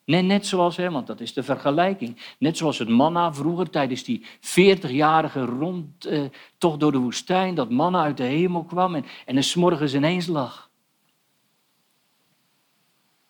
Net, 0.05 0.25
net 0.25 0.47
zoals, 0.47 0.77
hè, 0.77 0.91
want 0.91 1.07
dat 1.07 1.19
is 1.19 1.33
de 1.33 1.43
vergelijking. 1.43 2.17
Net 2.39 2.57
zoals 2.57 2.79
het 2.79 2.89
manna 2.89 3.33
vroeger 3.33 3.69
tijdens 3.69 4.03
die 4.03 4.25
40-jarige 4.39 5.45
rondtocht 5.45 6.79
door 6.79 6.91
de 6.91 6.97
woestijn. 6.97 7.55
Dat 7.55 7.69
manna 7.69 8.03
uit 8.03 8.17
de 8.17 8.23
hemel 8.23 8.63
kwam 8.63 8.95
en, 8.95 9.05
en 9.25 9.37
er 9.37 9.43
s'morgens 9.43 9.93
ineens 9.93 10.27
lag. 10.27 10.70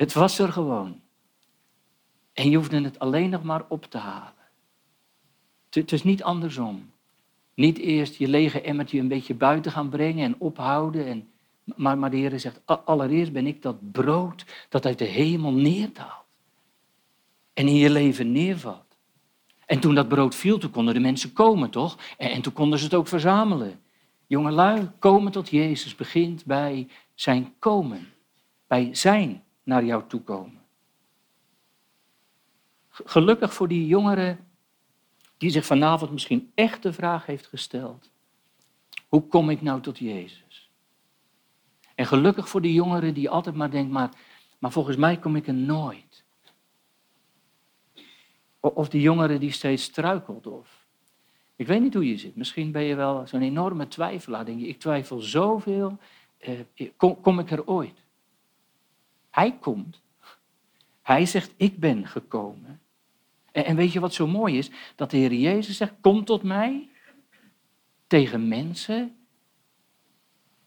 Het 0.02 0.14
was 0.14 0.40
er 0.40 0.52
gewoon. 0.52 1.00
En 2.34 2.50
je 2.50 2.58
hoefde 2.58 2.82
het 2.82 3.00
alleen 3.00 3.30
nog 3.30 3.44
maar 3.44 3.66
op 3.68 3.86
te 3.86 3.98
halen. 3.98 4.34
Het 5.70 5.92
is 5.92 6.04
niet 6.04 6.24
andersom. 6.24 6.92
Niet 7.54 7.78
eerst 7.78 8.16
je 8.16 8.28
lege 8.28 8.62
emmertje 8.62 9.00
een 9.00 9.08
beetje 9.08 9.34
buiten 9.34 9.72
gaan 9.72 9.90
brengen 9.90 10.26
en 10.26 10.36
ophouden. 10.38 11.06
En, 11.06 11.30
maar, 11.76 11.98
maar 11.98 12.10
de 12.12 12.18
Heer 12.18 12.40
zegt, 12.40 12.62
allereerst 12.66 13.32
ben 13.32 13.48
ik 13.48 13.62
dat 13.62 13.92
brood 13.92 14.46
dat 14.70 14.86
uit 14.86 14.98
de 14.98 15.06
hemel 15.06 15.52
neerdaalt. 15.52 16.26
En 17.54 17.68
in 17.68 17.76
je 17.76 17.90
leven 17.90 18.32
neervalt. 18.32 18.96
En 19.66 19.80
toen 19.80 19.96
dat 19.96 20.08
brood 20.08 20.36
viel, 20.36 20.58
toen 20.58 20.72
konden 20.72 20.94
de 20.94 21.00
mensen 21.00 21.34
komen, 21.34 21.70
toch? 21.70 21.98
En, 22.18 22.32
en 22.32 22.42
toen 22.42 22.54
konden 22.54 22.80
ze 22.80 22.86
het 22.86 22.94
ook 22.94 23.08
verzamelen. 23.08 23.82
Jongelui, 24.28 24.90
komen 25.00 25.32
tot 25.32 25.50
Jezus 25.50 25.96
begint 25.96 26.46
bij 26.46 26.88
zijn 27.16 27.54
komen. 27.60 28.08
Bij 28.68 28.90
zijn 28.92 29.44
naar 29.64 29.86
jou 29.86 30.04
toe 30.08 30.22
komen. 30.22 30.62
Gelukkig 32.90 33.54
voor 33.54 33.68
die 33.68 33.88
jongere 33.88 34.38
die 35.38 35.50
zich 35.50 35.66
vanavond 35.66 36.12
misschien 36.12 36.52
echt 36.56 36.84
de 36.84 36.94
vraag 36.94 37.26
heeft 37.26 37.48
gesteld. 37.48 38.10
Hoe 39.08 39.28
kom 39.28 39.50
ik 39.50 39.62
nou 39.62 39.82
tot 39.82 39.98
Jezus? 39.98 40.70
En 41.96 42.06
gelukkig 42.06 42.50
voor 42.50 42.62
die 42.62 42.74
jongere 42.74 43.12
die 43.12 43.30
altijd 43.30 43.56
maar 43.56 43.72
denkt, 43.72 43.92
maar, 43.92 44.10
maar 44.60 44.72
volgens 44.72 44.98
mij 44.98 45.18
kom 45.18 45.36
ik 45.36 45.48
er 45.48 45.54
nooit. 45.54 46.24
Of 48.60 48.90
die 48.90 49.02
jongere 49.02 49.38
die 49.38 49.52
steeds 49.52 49.84
struikelt. 49.84 50.48
Of 50.48 50.86
ik 51.56 51.68
weet 51.68 51.82
niet 51.82 51.94
hoe 51.94 52.08
je 52.08 52.18
zit. 52.18 52.36
Misschien 52.36 52.72
ben 52.72 52.84
je 52.84 52.96
wel 52.96 53.28
zo'n 53.28 53.42
enorme 53.42 53.88
twijfelaar. 53.88 54.46
Denk 54.46 54.60
je, 54.60 54.68
ik 54.68 54.80
twijfel 54.80 55.20
zoveel. 55.20 55.98
Eh, 56.38 56.60
kom, 56.98 57.22
kom 57.22 57.40
ik 57.40 57.52
er 57.52 57.68
ooit? 57.68 58.04
Hij 59.32 59.58
komt. 59.60 60.02
Hij 61.02 61.26
zegt, 61.26 61.54
ik 61.58 61.80
ben 61.80 62.08
gekomen. 62.08 62.82
En, 63.52 63.66
en 63.66 63.76
weet 63.76 63.92
je 63.92 64.00
wat 64.00 64.14
zo 64.14 64.28
mooi 64.28 64.58
is? 64.58 64.72
Dat 64.96 65.12
de 65.12 65.18
Heer 65.18 65.34
Jezus 65.34 65.78
zegt, 65.78 65.94
kom 66.02 66.26
tot 66.26 66.44
mij 66.44 66.90
tegen 68.08 68.48
mensen 68.48 69.16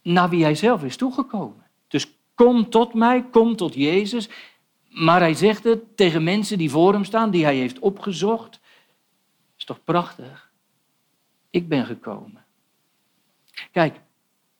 naar 0.03 0.29
wie 0.29 0.43
hij 0.43 0.55
zelf 0.55 0.85
is 0.85 0.97
toegekomen. 0.97 1.67
Dus 1.89 2.17
kom 2.35 2.71
tot 2.71 2.95
mij, 2.95 3.25
kom 3.25 3.57
tot 3.57 3.75
Jezus. 3.75 4.29
Maar 4.89 5.21
hij 5.21 5.35
zegt 5.35 5.65
het 5.65 5.97
tegen 5.97 6.25
mensen 6.25 6.59
die 6.59 6.71
voor 6.71 6.93
hem 6.93 7.05
staan, 7.05 7.31
die 7.31 7.45
hij 7.45 7.57
heeft 7.57 7.79
opgezocht. 7.79 8.61
Is 9.57 9.65
toch 9.65 9.85
prachtig? 9.85 10.53
Ik 11.51 11.69
ben 11.69 11.87
gekomen. 11.87 12.45
Kijk, 13.73 14.01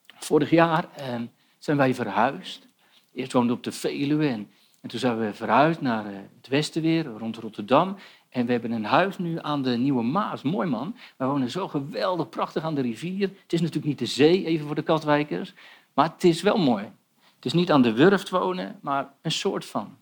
vorig 0.07 0.51
jaar 0.51 0.93
eh, 0.93 1.21
zijn 1.59 1.77
wij 1.77 1.95
verhuisd. 1.95 2.67
Eerst 3.15 3.33
woonden 3.33 3.51
we 3.51 3.57
op 3.57 3.65
de 3.65 3.73
Veluwe 3.73 4.27
en, 4.27 4.51
en 4.81 4.89
toen 4.89 4.99
zijn 4.99 5.19
we 5.19 5.35
verhuisd 5.35 5.81
naar 5.81 6.07
eh, 6.07 6.17
het 6.37 6.49
westen 6.49 6.83
weer, 6.83 7.05
rond 7.05 7.37
Rotterdam. 7.37 7.97
En 8.29 8.47
we 8.47 8.53
hebben 8.53 8.73
een 8.73 8.85
huis 8.85 9.19
nu 9.19 9.39
aan 9.41 9.63
de 9.63 9.77
Nieuwe 9.77 10.03
Maas. 10.03 10.43
Mooi 10.43 10.69
man. 10.69 10.97
We 11.17 11.25
wonen 11.25 11.51
zo 11.51 11.69
geweldig 11.69 12.29
prachtig 12.29 12.63
aan 12.63 12.75
de 12.75 12.81
rivier. 12.81 13.29
Het 13.43 13.53
is 13.53 13.61
natuurlijk 13.61 13.87
niet 13.87 13.99
de 13.99 14.07
zee, 14.07 14.47
even 14.47 14.67
voor 14.67 14.75
de 14.75 14.83
Katwijkers. 14.83 15.55
Maar 15.95 16.11
het 16.13 16.25
is 16.25 16.43
wel 16.43 16.59
mooi. 16.59 16.85
Het 17.37 17.45
is 17.45 17.53
niet 17.53 17.71
aan 17.73 17.83
de 17.83 17.93
Wurft 17.93 18.31
wonen, 18.31 18.79
maar 18.81 19.13
een 19.23 19.33
soort 19.33 19.65
van. 19.65 19.97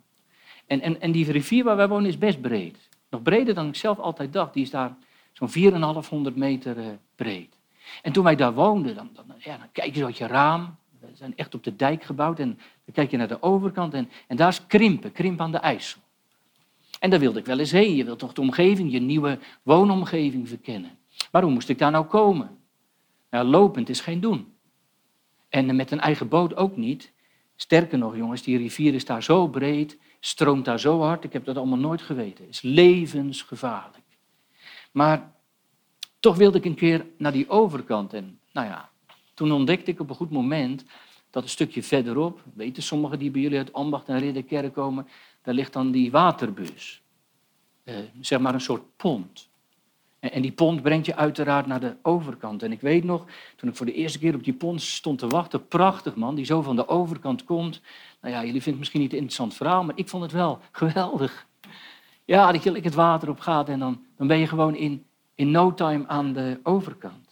En, 0.66 0.80
en, 0.80 1.00
en 1.00 1.12
die 1.12 1.32
rivier 1.32 1.64
waar 1.64 1.76
wij 1.76 1.88
wonen 1.88 2.08
is 2.08 2.18
best 2.18 2.40
breed. 2.40 2.88
Nog 3.10 3.22
breder 3.22 3.54
dan 3.54 3.68
ik 3.68 3.76
zelf 3.76 3.98
altijd 3.98 4.32
dacht. 4.32 4.54
Die 4.54 4.62
is 4.62 4.70
daar 4.70 4.96
zo'n 5.32 5.48
4,500 5.50 6.36
meter 6.36 6.76
uh, 6.76 6.86
breed. 7.16 7.56
En 8.02 8.12
toen 8.12 8.24
wij 8.24 8.36
daar 8.36 8.54
woonden, 8.54 8.94
dan, 8.94 9.10
dan, 9.14 9.24
ja, 9.38 9.56
dan 9.56 9.68
kijk 9.72 9.94
je 9.94 10.04
uit 10.04 10.18
je 10.18 10.26
raam. 10.26 10.76
Zijn 11.14 11.36
echt 11.36 11.54
op 11.54 11.64
de 11.64 11.76
dijk 11.76 12.02
gebouwd. 12.02 12.38
En 12.38 12.48
dan 12.84 12.94
kijk 12.94 13.10
je 13.10 13.16
naar 13.16 13.28
de 13.28 13.42
overkant 13.42 13.94
en, 13.94 14.10
en 14.26 14.36
daar 14.36 14.48
is 14.48 14.66
Krimpen, 14.66 15.12
Krimp 15.12 15.40
aan 15.40 15.52
de 15.52 15.58
IJssel. 15.58 16.00
En 17.00 17.10
daar 17.10 17.20
wilde 17.20 17.38
ik 17.38 17.46
wel 17.46 17.58
eens 17.58 17.70
heen. 17.70 17.94
Je 17.94 18.04
wilt 18.04 18.18
toch 18.18 18.32
de 18.32 18.40
omgeving, 18.40 18.92
je 18.92 19.00
nieuwe 19.00 19.38
woonomgeving 19.62 20.48
verkennen. 20.48 20.98
Maar 21.32 21.42
hoe 21.42 21.52
moest 21.52 21.68
ik 21.68 21.78
daar 21.78 21.90
nou 21.90 22.06
komen? 22.06 22.58
Nou, 23.30 23.46
lopend 23.46 23.88
is 23.88 24.00
geen 24.00 24.20
doen. 24.20 24.52
En 25.48 25.76
met 25.76 25.90
een 25.90 26.00
eigen 26.00 26.28
boot 26.28 26.56
ook 26.56 26.76
niet. 26.76 27.12
Sterker 27.56 27.98
nog, 27.98 28.16
jongens, 28.16 28.42
die 28.42 28.58
rivier 28.58 28.94
is 28.94 29.04
daar 29.04 29.22
zo 29.22 29.48
breed, 29.48 29.98
stroomt 30.20 30.64
daar 30.64 30.80
zo 30.80 31.00
hard. 31.00 31.24
Ik 31.24 31.32
heb 31.32 31.44
dat 31.44 31.56
allemaal 31.56 31.78
nooit 31.78 32.02
geweten. 32.02 32.44
Het 32.44 32.54
is 32.54 32.62
levensgevaarlijk. 32.62 34.04
Maar 34.92 35.32
toch 36.20 36.36
wilde 36.36 36.58
ik 36.58 36.64
een 36.64 36.74
keer 36.74 37.06
naar 37.16 37.32
die 37.32 37.48
overkant. 37.48 38.12
En 38.12 38.38
nou 38.52 38.66
ja, 38.66 38.90
toen 39.34 39.52
ontdekte 39.52 39.90
ik 39.90 40.00
op 40.00 40.10
een 40.10 40.16
goed 40.16 40.30
moment 40.30 40.84
dat 41.32 41.42
een 41.42 41.48
stukje 41.48 41.82
verderop, 41.82 42.42
weten 42.54 42.82
sommigen 42.82 43.18
die 43.18 43.30
bij 43.30 43.40
jullie 43.40 43.58
uit 43.58 43.72
Ambacht 43.72 44.08
en 44.08 44.18
Ridderkerk 44.18 44.72
komen, 44.72 45.08
daar 45.42 45.54
ligt 45.54 45.72
dan 45.72 45.90
die 45.90 46.10
waterbus. 46.10 47.02
Eh, 47.84 47.94
zeg 48.20 48.40
maar 48.40 48.54
een 48.54 48.60
soort 48.60 48.96
pont. 48.96 49.48
En, 50.18 50.32
en 50.32 50.42
die 50.42 50.52
pont 50.52 50.82
brengt 50.82 51.06
je 51.06 51.16
uiteraard 51.16 51.66
naar 51.66 51.80
de 51.80 51.96
overkant. 52.02 52.62
En 52.62 52.72
ik 52.72 52.80
weet 52.80 53.04
nog, 53.04 53.26
toen 53.56 53.68
ik 53.68 53.76
voor 53.76 53.86
de 53.86 53.92
eerste 53.92 54.18
keer 54.18 54.34
op 54.34 54.44
die 54.44 54.52
pont 54.52 54.82
stond 54.82 55.18
te 55.18 55.26
wachten, 55.26 55.68
prachtig 55.68 56.14
man, 56.14 56.34
die 56.34 56.44
zo 56.44 56.62
van 56.62 56.76
de 56.76 56.88
overkant 56.88 57.44
komt. 57.44 57.80
Nou 58.20 58.34
ja, 58.34 58.44
jullie 58.44 58.52
vinden 58.52 58.70
het 58.70 58.78
misschien 58.78 59.00
niet 59.00 59.12
een 59.12 59.18
interessant 59.18 59.54
verhaal, 59.54 59.84
maar 59.84 59.98
ik 59.98 60.08
vond 60.08 60.22
het 60.22 60.32
wel 60.32 60.58
geweldig. 60.72 61.46
Ja, 62.24 62.52
dat 62.52 62.62
je 62.62 62.72
het 62.72 62.94
water 62.94 63.28
op 63.28 63.40
gaat 63.40 63.68
en 63.68 63.78
dan, 63.78 64.04
dan 64.16 64.26
ben 64.26 64.38
je 64.38 64.46
gewoon 64.46 64.74
in, 64.74 65.04
in 65.34 65.50
no 65.50 65.74
time 65.74 66.06
aan 66.06 66.32
de 66.32 66.60
overkant. 66.62 67.31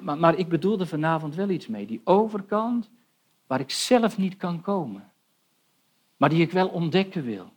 Maar, 0.00 0.18
maar, 0.18 0.38
ik 0.38 0.48
bedoelde 0.48 0.86
vanavond 0.86 1.34
wel 1.34 1.48
iets 1.48 1.66
mee. 1.66 1.86
Die 1.86 2.00
overkant 2.04 2.90
waar 3.46 3.60
ik 3.60 3.70
zelf 3.70 4.18
niet 4.18 4.36
kan 4.36 4.60
komen. 4.60 5.12
Maar 6.16 6.28
die 6.28 6.42
ik 6.42 6.52
wel 6.52 6.68
ontdekken 6.68 7.24
wil. 7.24 7.52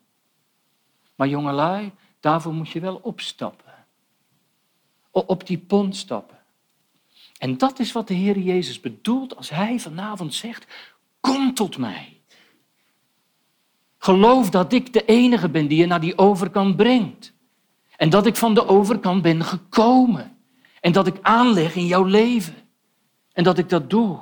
Maar 1.15 1.27
jongelui, 1.27 1.92
daarvoor 2.20 2.54
moet 2.54 2.70
je 2.70 2.80
wel 2.80 2.96
opstappen. 2.96 3.74
Op 5.12 5.48
die 5.48 5.58
pont 5.58 5.96
stappen. 5.96 6.39
En 7.38 7.58
dat 7.58 7.80
is 7.80 7.92
wat 7.92 8.08
de 8.08 8.13
Heer 8.13 8.38
Jezus 8.38 8.80
bedoelt 8.80 9.36
als 9.36 9.50
Hij 9.50 9.80
vanavond 9.80 10.34
zegt, 10.34 10.94
kom 11.20 11.54
tot 11.54 11.77
mij. 11.77 12.22
Geloof 13.98 14.50
dat 14.50 14.74
ik 14.74 14.94
de 14.94 15.06
enige 15.06 15.50
ben 15.50 15.68
die 15.68 15.77
je 15.77 15.86
naar 15.86 16.00
die 16.00 16.18
overkant 16.18 16.75
brengt. 16.75 17.34
En 17.96 18.10
dat 18.10 18.25
ik 18.25 18.36
van 18.36 18.54
de 18.54 18.68
overkant 18.68 19.22
ben 19.22 19.44
gekomen. 19.44 20.35
En 20.86 20.92
dat 20.92 21.08
ik 21.08 21.18
aanleg 21.22 21.75
in 21.75 21.86
jouw 21.86 22.04
leven. 22.04 22.56
En 23.34 23.44
dat 23.44 23.58
ik 23.58 23.70
dat 23.70 23.89
doe 23.89 24.20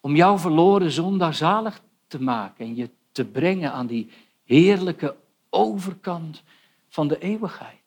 om 0.00 0.16
jouw 0.16 0.38
verloren 0.38 0.90
zondaar 0.90 1.34
zalig 1.34 1.82
te 2.06 2.22
maken 2.22 2.66
en 2.66 2.74
je 2.74 2.90
te 3.12 3.24
brengen 3.24 3.72
aan 3.72 3.86
die 3.86 4.10
heerlijke 4.44 5.16
overkant 5.50 6.42
van 6.88 7.08
de 7.08 7.18
eeuwigheid. 7.18 7.80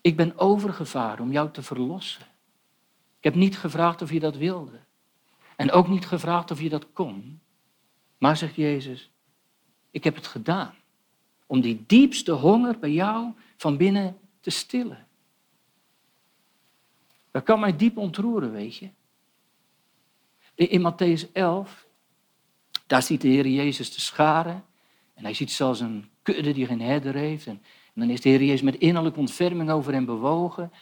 Ik 0.00 0.16
ben 0.16 0.38
overgevaren 0.38 1.24
om 1.24 1.32
jou 1.32 1.50
te 1.50 1.62
verlossen. 1.62 2.26
Ik 3.18 3.24
heb 3.24 3.34
niet 3.34 3.58
gevraagd 3.58 4.02
of 4.02 4.12
je 4.12 4.20
dat 4.20 4.36
wilde. 4.36 4.80
En 5.56 5.72
ook 5.72 5.88
niet 5.88 6.06
gevraagd 6.06 6.50
of 6.50 6.60
je 6.60 6.68
dat 6.68 6.86
kon. 6.92 7.40
Maar 8.18 8.36
zegt 8.36 8.54
Jezus, 8.54 9.10
ik 9.90 10.04
heb 10.04 10.14
het 10.14 10.26
gedaan. 10.26 10.74
Om 11.46 11.60
die 11.60 11.84
diepste 11.86 12.32
honger 12.32 12.78
bij 12.78 12.92
jou 12.92 13.32
van 13.56 13.76
binnen 13.76 14.18
te 14.40 14.50
stillen. 14.50 15.06
Dat 17.34 17.42
kan 17.42 17.60
mij 17.60 17.76
diep 17.76 17.96
ontroeren, 17.96 18.52
weet 18.52 18.76
je. 18.76 18.90
In 20.54 20.92
Matthäus 20.92 21.32
11, 21.32 21.86
daar 22.86 23.02
ziet 23.02 23.20
de 23.20 23.28
Heer 23.28 23.46
Jezus 23.46 23.94
de 23.94 24.00
scharen. 24.00 24.64
En 25.14 25.24
hij 25.24 25.34
ziet 25.34 25.50
zelfs 25.50 25.80
een 25.80 26.08
kudde 26.22 26.52
die 26.52 26.66
geen 26.66 26.80
herder 26.80 27.14
heeft. 27.14 27.46
En, 27.46 27.62
dan 27.94 28.10
is 28.10 28.20
de 28.20 28.28
Heer 28.28 28.42
Jezus 28.42 28.62
met 28.62 28.74
innerlijke 28.74 29.18
ontferming 29.18 29.70
over 29.70 29.92
hem 29.92 30.04
bewogen. 30.04 30.72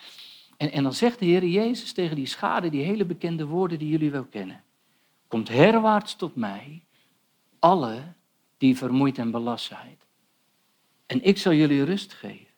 En, 0.57 0.73
en 0.73 0.83
dan 0.83 0.93
zegt 0.93 1.19
de 1.19 1.25
Heer 1.25 1.45
Jezus 1.45 1.93
tegen 1.93 2.17
die 2.17 2.27
schade 2.27 2.71
die 2.71 2.85
hele 2.85 3.05
bekende 3.05 3.47
woorden 3.47 3.79
die 3.79 3.89
jullie 3.89 4.11
wel 4.11 4.25
kennen. 4.25 4.65
Komt 5.29 5.49
herwaarts 5.49 6.15
tot 6.15 6.37
mij, 6.37 6.85
alle 7.59 8.03
die 8.59 8.77
vermoeid 8.77 9.19
en 9.19 9.31
belast 9.31 9.65
zijn. 9.65 9.99
En 11.07 11.23
ik 11.23 11.39
zal 11.39 11.53
jullie 11.53 11.85
rust 11.85 12.13
geven. 12.13 12.55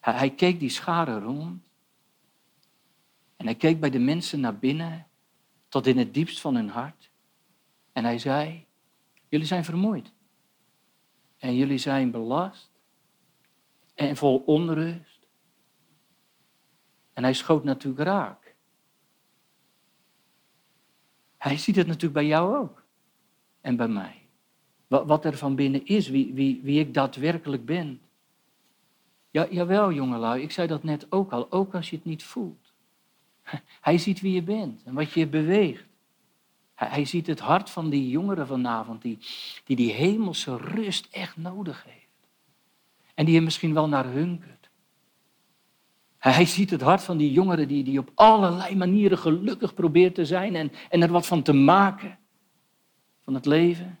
Hij, 0.00 0.14
hij 0.14 0.30
keek 0.30 0.60
die 0.60 0.70
schade 0.70 1.18
rond. 1.18 1.68
En 3.40 3.46
hij 3.46 3.54
keek 3.54 3.80
bij 3.80 3.90
de 3.90 3.98
mensen 3.98 4.40
naar 4.40 4.58
binnen, 4.58 5.06
tot 5.68 5.86
in 5.86 5.98
het 5.98 6.14
diepst 6.14 6.40
van 6.40 6.54
hun 6.54 6.68
hart. 6.68 7.10
En 7.92 8.04
hij 8.04 8.18
zei, 8.18 8.66
jullie 9.28 9.46
zijn 9.46 9.64
vermoeid. 9.64 10.12
En 11.38 11.56
jullie 11.56 11.78
zijn 11.78 12.10
belast 12.10 12.70
en 13.94 14.16
vol 14.16 14.42
onrust. 14.46 15.26
En 17.12 17.22
hij 17.22 17.34
schoot 17.34 17.64
natuurlijk 17.64 18.02
raak. 18.02 18.54
Hij 21.36 21.56
ziet 21.56 21.76
het 21.76 21.86
natuurlijk 21.86 22.14
bij 22.14 22.26
jou 22.26 22.56
ook. 22.56 22.84
En 23.60 23.76
bij 23.76 23.88
mij. 23.88 24.28
Wat 24.86 25.24
er 25.24 25.36
van 25.36 25.54
binnen 25.54 25.84
is, 25.84 26.08
wie, 26.08 26.34
wie, 26.34 26.60
wie 26.62 26.80
ik 26.80 26.94
daadwerkelijk 26.94 27.64
ben. 27.64 28.00
Ja, 29.30 29.46
jawel, 29.50 29.92
jongelui, 29.92 30.42
ik 30.42 30.50
zei 30.50 30.66
dat 30.68 30.82
net 30.82 31.12
ook 31.12 31.32
al, 31.32 31.52
ook 31.52 31.74
als 31.74 31.90
je 31.90 31.96
het 31.96 32.04
niet 32.04 32.24
voelt. 32.24 32.69
Hij 33.80 33.98
ziet 33.98 34.20
wie 34.20 34.32
je 34.32 34.42
bent 34.42 34.82
en 34.84 34.94
wat 34.94 35.12
je 35.12 35.26
beweegt. 35.26 35.88
Hij 36.74 37.04
ziet 37.04 37.26
het 37.26 37.40
hart 37.40 37.70
van 37.70 37.90
die 37.90 38.08
jongeren 38.08 38.46
vanavond, 38.46 39.02
die, 39.02 39.18
die 39.64 39.76
die 39.76 39.92
hemelse 39.92 40.56
rust 40.56 41.08
echt 41.10 41.36
nodig 41.36 41.84
heeft. 41.84 42.28
En 43.14 43.24
die 43.24 43.36
er 43.36 43.42
misschien 43.42 43.74
wel 43.74 43.88
naar 43.88 44.06
hunkert. 44.06 44.70
Hij 46.18 46.44
ziet 46.44 46.70
het 46.70 46.80
hart 46.80 47.02
van 47.02 47.16
die 47.16 47.32
jongeren 47.32 47.68
die, 47.68 47.84
die 47.84 47.98
op 47.98 48.10
allerlei 48.14 48.76
manieren 48.76 49.18
gelukkig 49.18 49.74
probeert 49.74 50.14
te 50.14 50.24
zijn 50.24 50.54
en, 50.54 50.72
en 50.88 51.02
er 51.02 51.10
wat 51.10 51.26
van 51.26 51.42
te 51.42 51.52
maken. 51.52 52.18
Van 53.20 53.34
het 53.34 53.46
leven. 53.46 53.98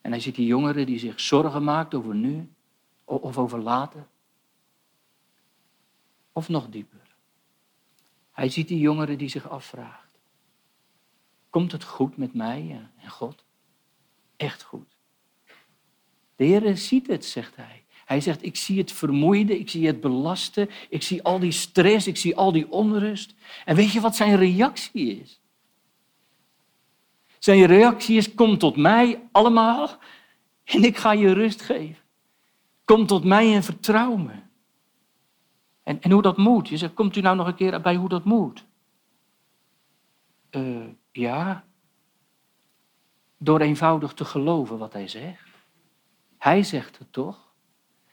En 0.00 0.10
hij 0.10 0.20
ziet 0.20 0.34
die 0.34 0.46
jongeren 0.46 0.86
die 0.86 0.98
zich 0.98 1.20
zorgen 1.20 1.64
maakt 1.64 1.94
over 1.94 2.14
nu 2.14 2.48
of 3.04 3.38
over 3.38 3.58
later. 3.58 4.06
Of 6.32 6.48
nog 6.48 6.68
dieper. 6.68 7.03
Hij 8.34 8.48
ziet 8.48 8.68
die 8.68 8.78
jongeren 8.78 9.18
die 9.18 9.28
zich 9.28 9.48
afvraagt. 9.48 10.18
Komt 11.50 11.72
het 11.72 11.84
goed 11.84 12.16
met 12.16 12.34
mij 12.34 12.88
en 13.02 13.10
God? 13.10 13.44
Echt 14.36 14.62
goed. 14.62 14.96
De 16.36 16.44
Heer 16.44 16.76
ziet 16.76 17.06
het, 17.06 17.24
zegt 17.24 17.56
hij. 17.56 17.84
Hij 18.04 18.20
zegt, 18.20 18.44
ik 18.44 18.56
zie 18.56 18.78
het 18.78 18.92
vermoeide, 18.92 19.58
ik 19.58 19.70
zie 19.70 19.86
het 19.86 20.00
belasten, 20.00 20.70
ik 20.88 21.02
zie 21.02 21.22
al 21.22 21.38
die 21.38 21.52
stress, 21.52 22.06
ik 22.06 22.16
zie 22.16 22.36
al 22.36 22.52
die 22.52 22.70
onrust. 22.70 23.34
En 23.64 23.76
weet 23.76 23.92
je 23.92 24.00
wat 24.00 24.16
zijn 24.16 24.36
reactie 24.36 25.20
is? 25.20 25.40
Zijn 27.38 27.66
reactie 27.66 28.16
is, 28.16 28.34
kom 28.34 28.58
tot 28.58 28.76
mij 28.76 29.22
allemaal 29.32 29.98
en 30.64 30.84
ik 30.84 30.96
ga 30.96 31.12
je 31.12 31.32
rust 31.32 31.62
geven. 31.62 32.02
Kom 32.84 33.06
tot 33.06 33.24
mij 33.24 33.54
en 33.54 33.62
vertrouw 33.62 34.16
me. 34.16 34.43
En, 35.84 36.00
en 36.00 36.10
hoe 36.10 36.22
dat 36.22 36.36
moet. 36.36 36.68
Je 36.68 36.76
zegt, 36.76 36.94
komt 36.94 37.16
u 37.16 37.20
nou 37.20 37.36
nog 37.36 37.46
een 37.46 37.54
keer 37.54 37.80
bij 37.80 37.94
hoe 37.94 38.08
dat 38.08 38.24
moet? 38.24 38.64
Uh, 40.50 40.86
ja. 41.12 41.64
Door 43.38 43.60
eenvoudig 43.60 44.12
te 44.12 44.24
geloven 44.24 44.78
wat 44.78 44.92
hij 44.92 45.08
zegt. 45.08 45.48
Hij 46.38 46.62
zegt 46.62 46.98
het 46.98 47.12
toch? 47.12 47.52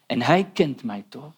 En 0.06 0.22
hij 0.22 0.50
kent 0.54 0.84
mij 0.84 1.06
toch? 1.10 1.34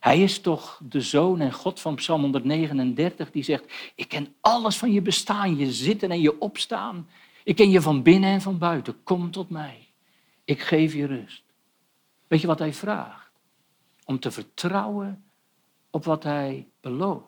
Hij 0.00 0.22
is 0.22 0.40
toch 0.40 0.80
de 0.88 1.00
zoon 1.00 1.40
en 1.40 1.52
God 1.52 1.80
van 1.80 1.94
Psalm 1.94 2.20
139 2.20 3.30
die 3.30 3.42
zegt, 3.42 3.92
ik 3.94 4.08
ken 4.08 4.34
alles 4.40 4.76
van 4.78 4.92
je 4.92 5.02
bestaan, 5.02 5.56
je 5.56 5.72
zitten 5.72 6.10
en 6.10 6.20
je 6.20 6.40
opstaan. 6.40 7.08
Ik 7.44 7.56
ken 7.56 7.70
je 7.70 7.80
van 7.80 8.02
binnen 8.02 8.30
en 8.30 8.40
van 8.40 8.58
buiten. 8.58 9.02
Kom 9.02 9.30
tot 9.30 9.50
mij. 9.50 9.88
Ik 10.44 10.60
geef 10.60 10.94
je 10.94 11.06
rust. 11.06 11.42
Weet 12.26 12.40
je 12.40 12.46
wat 12.46 12.58
hij 12.58 12.72
vraagt? 12.72 13.30
Om 14.04 14.20
te 14.20 14.30
vertrouwen 14.30 15.24
op 15.92 16.04
wat 16.04 16.22
hij 16.22 16.68
belooft. 16.80 17.26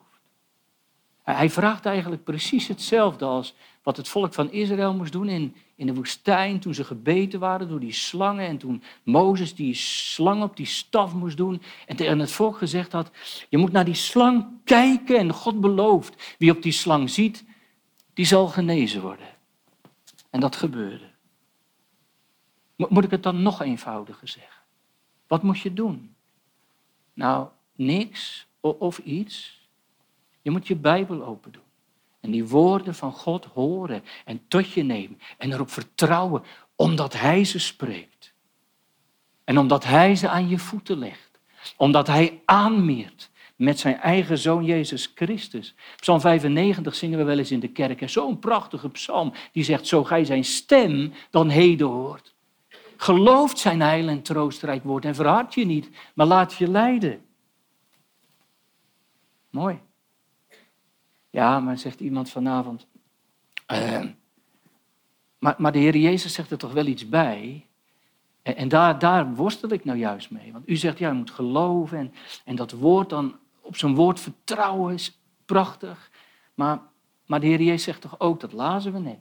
Hij 1.22 1.50
vraagt 1.50 1.86
eigenlijk 1.86 2.24
precies 2.24 2.68
hetzelfde 2.68 3.24
als 3.24 3.54
wat 3.82 3.96
het 3.96 4.08
volk 4.08 4.34
van 4.34 4.52
Israël 4.52 4.94
moest 4.94 5.12
doen 5.12 5.28
in, 5.28 5.56
in 5.74 5.86
de 5.86 5.94
woestijn 5.94 6.60
toen 6.60 6.74
ze 6.74 6.84
gebeten 6.84 7.40
waren 7.40 7.68
door 7.68 7.80
die 7.80 7.92
slangen 7.92 8.46
en 8.46 8.58
toen 8.58 8.82
Mozes 9.02 9.54
die 9.54 9.74
slang 9.74 10.42
op 10.42 10.56
die 10.56 10.66
staf 10.66 11.14
moest 11.14 11.36
doen 11.36 11.62
en 11.86 11.96
tegen 11.96 12.18
het 12.18 12.30
volk 12.30 12.58
gezegd 12.58 12.92
had, 12.92 13.10
je 13.48 13.58
moet 13.58 13.72
naar 13.72 13.84
die 13.84 13.94
slang 13.94 14.46
kijken 14.64 15.18
en 15.18 15.32
God 15.32 15.60
belooft, 15.60 16.34
wie 16.38 16.50
op 16.50 16.62
die 16.62 16.72
slang 16.72 17.10
ziet, 17.10 17.44
die 18.14 18.26
zal 18.26 18.46
genezen 18.46 19.02
worden. 19.02 19.28
En 20.30 20.40
dat 20.40 20.56
gebeurde. 20.56 21.12
Moet 22.76 23.04
ik 23.04 23.10
het 23.10 23.22
dan 23.22 23.42
nog 23.42 23.62
eenvoudiger 23.62 24.28
zeggen? 24.28 24.62
Wat 25.26 25.42
moet 25.42 25.58
je 25.58 25.72
doen? 25.72 26.14
Nou, 27.12 27.48
niks 27.74 28.46
of 28.72 28.98
iets. 28.98 29.68
Je 30.42 30.50
moet 30.50 30.66
je 30.66 30.76
Bijbel 30.76 31.24
open 31.24 31.52
doen. 31.52 31.62
En 32.20 32.30
die 32.30 32.48
woorden 32.48 32.94
van 32.94 33.12
God 33.12 33.44
horen 33.44 34.04
en 34.24 34.40
tot 34.48 34.72
je 34.72 34.82
nemen. 34.82 35.18
En 35.38 35.52
erop 35.52 35.70
vertrouwen, 35.70 36.42
omdat 36.76 37.12
Hij 37.12 37.44
ze 37.44 37.58
spreekt. 37.58 38.32
En 39.44 39.58
omdat 39.58 39.84
Hij 39.84 40.16
ze 40.16 40.28
aan 40.28 40.48
je 40.48 40.58
voeten 40.58 40.98
legt. 40.98 41.30
Omdat 41.76 42.06
Hij 42.06 42.40
aanmeert 42.44 43.30
met 43.56 43.78
zijn 43.78 43.96
eigen 43.96 44.38
zoon 44.38 44.64
Jezus 44.64 45.12
Christus. 45.14 45.74
Psalm 45.96 46.20
95 46.20 46.94
zingen 46.94 47.18
we 47.18 47.24
wel 47.24 47.38
eens 47.38 47.50
in 47.50 47.60
de 47.60 47.68
kerk. 47.68 48.08
Zo'n 48.08 48.38
prachtige 48.38 48.88
psalm 48.88 49.32
die 49.52 49.64
zegt, 49.64 49.86
zo 49.86 50.04
gij 50.04 50.24
zijn 50.24 50.44
stem 50.44 51.12
dan 51.30 51.48
heden 51.48 51.86
hoort. 51.86 52.34
Gelooft 52.96 53.58
zijn 53.58 53.80
heil 53.80 54.08
en 54.08 54.22
troostrijk 54.22 54.84
woord 54.84 55.04
en 55.04 55.14
verhard 55.14 55.54
je 55.54 55.66
niet, 55.66 55.90
maar 56.14 56.26
laat 56.26 56.54
je 56.54 56.68
leiden. 56.68 57.24
Mooi. 59.54 59.80
Ja, 61.30 61.60
maar 61.60 61.78
zegt 61.78 62.00
iemand 62.00 62.30
vanavond. 62.30 62.86
Uh, 63.72 64.04
maar, 65.38 65.54
maar 65.58 65.72
de 65.72 65.78
Heer 65.78 65.96
Jezus 65.96 66.32
zegt 66.32 66.50
er 66.50 66.58
toch 66.58 66.72
wel 66.72 66.86
iets 66.86 67.08
bij. 67.08 67.66
En, 68.42 68.56
en, 68.56 68.68
daar, 68.68 68.98
daar 68.98 69.34
worstel 69.34 69.68
ik 69.72 69.84
nou 69.84 69.98
juist 69.98 70.30
mee. 70.30 70.52
Want 70.52 70.68
u 70.68 70.76
zegt, 70.76 70.98
ja, 70.98 71.08
je 71.08 71.14
moet 71.14 71.30
geloven. 71.30 71.98
En, 71.98 72.12
en 72.44 72.56
dat 72.56 72.72
woord 72.72 73.08
dan 73.08 73.36
op 73.60 73.76
zijn 73.76 73.94
woord 73.94 74.20
vertrouwen 74.20 74.94
is 74.94 75.20
prachtig. 75.44 76.10
Maar, 76.54 76.80
maar 77.26 77.40
de 77.40 77.46
Heer 77.46 77.62
Jezus 77.62 77.82
zegt 77.82 78.00
toch 78.00 78.20
ook, 78.20 78.40
dat 78.40 78.52
lazen 78.52 78.92
we 78.92 78.98
net. 78.98 79.20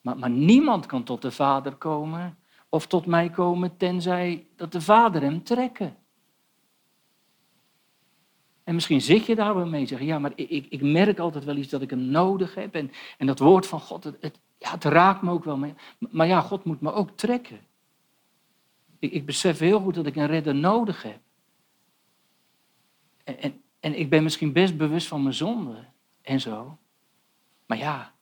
Maar, 0.00 0.18
maar 0.18 0.30
niemand 0.30 0.86
kan 0.86 1.04
tot 1.04 1.22
de 1.22 1.30
Vader 1.30 1.74
komen 1.74 2.38
of 2.68 2.86
tot 2.86 3.06
mij 3.06 3.30
komen 3.30 3.76
tenzij 3.76 4.46
dat 4.56 4.72
de 4.72 4.80
Vader 4.80 5.22
hem 5.22 5.42
trekken. 5.42 5.96
En 8.70 8.76
misschien 8.76 9.00
zit 9.00 9.26
je 9.26 9.34
daar 9.34 9.54
wel 9.54 9.66
mee 9.66 9.80
en 9.80 9.86
zeg 9.86 10.00
ja, 10.00 10.18
maar 10.18 10.32
ik, 10.34 10.66
ik 10.68 10.82
merk 10.82 11.18
altijd 11.18 11.44
wel 11.44 11.56
iets 11.56 11.68
dat 11.68 11.82
ik 11.82 11.90
hem 11.90 12.04
nodig 12.04 12.54
heb. 12.54 12.74
En, 12.74 12.90
en 13.18 13.26
dat 13.26 13.38
woord 13.38 13.66
van 13.66 13.80
God, 13.80 14.04
het, 14.04 14.40
ja, 14.58 14.70
het 14.70 14.84
raakt 14.84 15.22
me 15.22 15.30
ook 15.30 15.44
wel 15.44 15.56
mee. 15.56 15.74
Maar 15.98 16.26
ja, 16.26 16.40
God 16.40 16.64
moet 16.64 16.80
me 16.80 16.92
ook 16.92 17.10
trekken. 17.16 17.60
Ik, 18.98 19.12
ik 19.12 19.26
besef 19.26 19.58
heel 19.58 19.80
goed 19.80 19.94
dat 19.94 20.06
ik 20.06 20.16
een 20.16 20.26
redder 20.26 20.54
nodig 20.54 21.02
heb. 21.02 21.18
En, 23.24 23.40
en, 23.40 23.62
en 23.80 23.98
ik 23.98 24.10
ben 24.10 24.22
misschien 24.22 24.52
best 24.52 24.76
bewust 24.76 25.06
van 25.06 25.22
mijn 25.22 25.34
zonde 25.34 25.84
en 26.22 26.40
zo. 26.40 26.78
Maar 27.66 27.78
ja, 27.78 28.14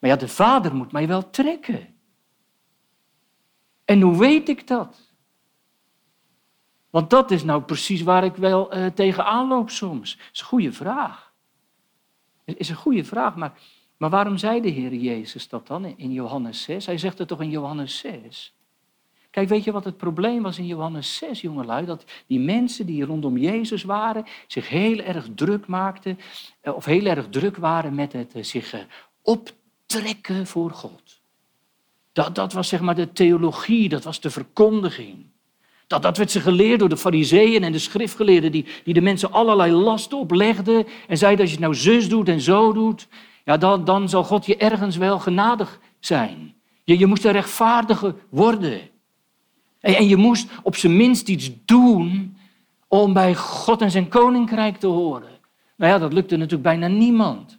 maar 0.00 0.10
ja, 0.10 0.16
de 0.16 0.28
Vader 0.28 0.74
moet 0.74 0.92
mij 0.92 1.06
wel 1.06 1.30
trekken. 1.30 1.94
En 3.84 4.00
hoe 4.00 4.18
weet 4.18 4.48
ik 4.48 4.66
dat? 4.66 5.05
Want 6.96 7.10
dat 7.10 7.30
is 7.30 7.44
nou 7.44 7.62
precies 7.62 8.02
waar 8.02 8.24
ik 8.24 8.36
wel 8.36 8.76
uh, 8.76 8.86
tegenaan 8.86 9.48
loop 9.48 9.70
soms. 9.70 10.16
Dat 10.16 10.28
is 10.32 10.40
een 10.40 10.46
goede 10.46 10.72
vraag. 10.72 11.32
Dat 12.44 12.56
is 12.58 12.68
een 12.68 12.76
goede 12.76 13.04
vraag, 13.04 13.36
maar, 13.36 13.58
maar 13.96 14.10
waarom 14.10 14.36
zei 14.36 14.60
de 14.60 14.68
Heer 14.68 14.94
Jezus 14.94 15.48
dat 15.48 15.66
dan 15.66 15.84
in 15.84 16.12
Johannes 16.12 16.62
6? 16.62 16.86
Hij 16.86 16.98
zegt 16.98 17.18
het 17.18 17.28
toch 17.28 17.40
in 17.40 17.50
Johannes 17.50 17.98
6? 17.98 18.54
Kijk, 19.30 19.48
weet 19.48 19.64
je 19.64 19.72
wat 19.72 19.84
het 19.84 19.96
probleem 19.96 20.42
was 20.42 20.58
in 20.58 20.66
Johannes 20.66 21.16
6, 21.16 21.40
jongelui? 21.40 21.86
Dat 21.86 22.04
die 22.26 22.40
mensen 22.40 22.86
die 22.86 23.04
rondom 23.04 23.38
Jezus 23.38 23.82
waren, 23.82 24.24
zich 24.46 24.68
heel 24.68 24.98
erg 24.98 25.28
druk 25.34 25.66
maakten, 25.66 26.18
eh, 26.60 26.74
of 26.74 26.84
heel 26.84 27.04
erg 27.04 27.28
druk 27.28 27.56
waren 27.56 27.94
met 27.94 28.12
het 28.12 28.34
eh, 28.34 28.42
zich 28.42 28.86
optrekken 29.22 30.46
voor 30.46 30.70
God. 30.70 31.20
Dat, 32.12 32.34
dat 32.34 32.52
was 32.52 32.68
zeg 32.68 32.80
maar 32.80 32.94
de 32.94 33.12
theologie, 33.12 33.88
dat 33.88 34.04
was 34.04 34.20
de 34.20 34.30
verkondiging. 34.30 35.34
Dat, 35.86 36.02
dat 36.02 36.16
werd 36.16 36.30
ze 36.30 36.40
geleerd 36.40 36.78
door 36.78 36.88
de 36.88 36.96
fariseeën 36.96 37.62
en 37.62 37.72
de 37.72 37.78
schriftgeleerden 37.78 38.52
die, 38.52 38.66
die 38.84 38.94
de 38.94 39.00
mensen 39.00 39.32
allerlei 39.32 39.72
lasten 39.72 40.18
oplegden 40.18 40.86
en 41.08 41.18
zeiden 41.18 41.40
als 41.40 41.50
je 41.50 41.56
het 41.56 41.64
nou 41.64 41.74
zus 41.74 42.08
doet 42.08 42.28
en 42.28 42.40
zo 42.40 42.72
doet, 42.72 43.08
ja, 43.44 43.56
dan, 43.56 43.84
dan 43.84 44.08
zal 44.08 44.24
God 44.24 44.46
je 44.46 44.56
ergens 44.56 44.96
wel 44.96 45.18
genadig 45.18 45.80
zijn. 46.00 46.54
Je, 46.84 46.98
je 46.98 47.06
moest 47.06 47.24
een 47.24 47.32
rechtvaardige 47.32 48.14
worden. 48.28 48.80
En, 49.80 49.94
en 49.94 50.08
je 50.08 50.16
moest 50.16 50.48
op 50.62 50.76
zijn 50.76 50.96
minst 50.96 51.28
iets 51.28 51.50
doen 51.64 52.36
om 52.88 53.12
bij 53.12 53.34
God 53.34 53.80
en 53.80 53.90
zijn 53.90 54.08
koninkrijk 54.08 54.76
te 54.76 54.86
horen. 54.86 55.38
Nou 55.76 55.92
ja, 55.92 55.98
dat 55.98 56.12
lukte 56.12 56.36
natuurlijk 56.36 56.62
bijna 56.62 56.86
niemand. 56.86 57.58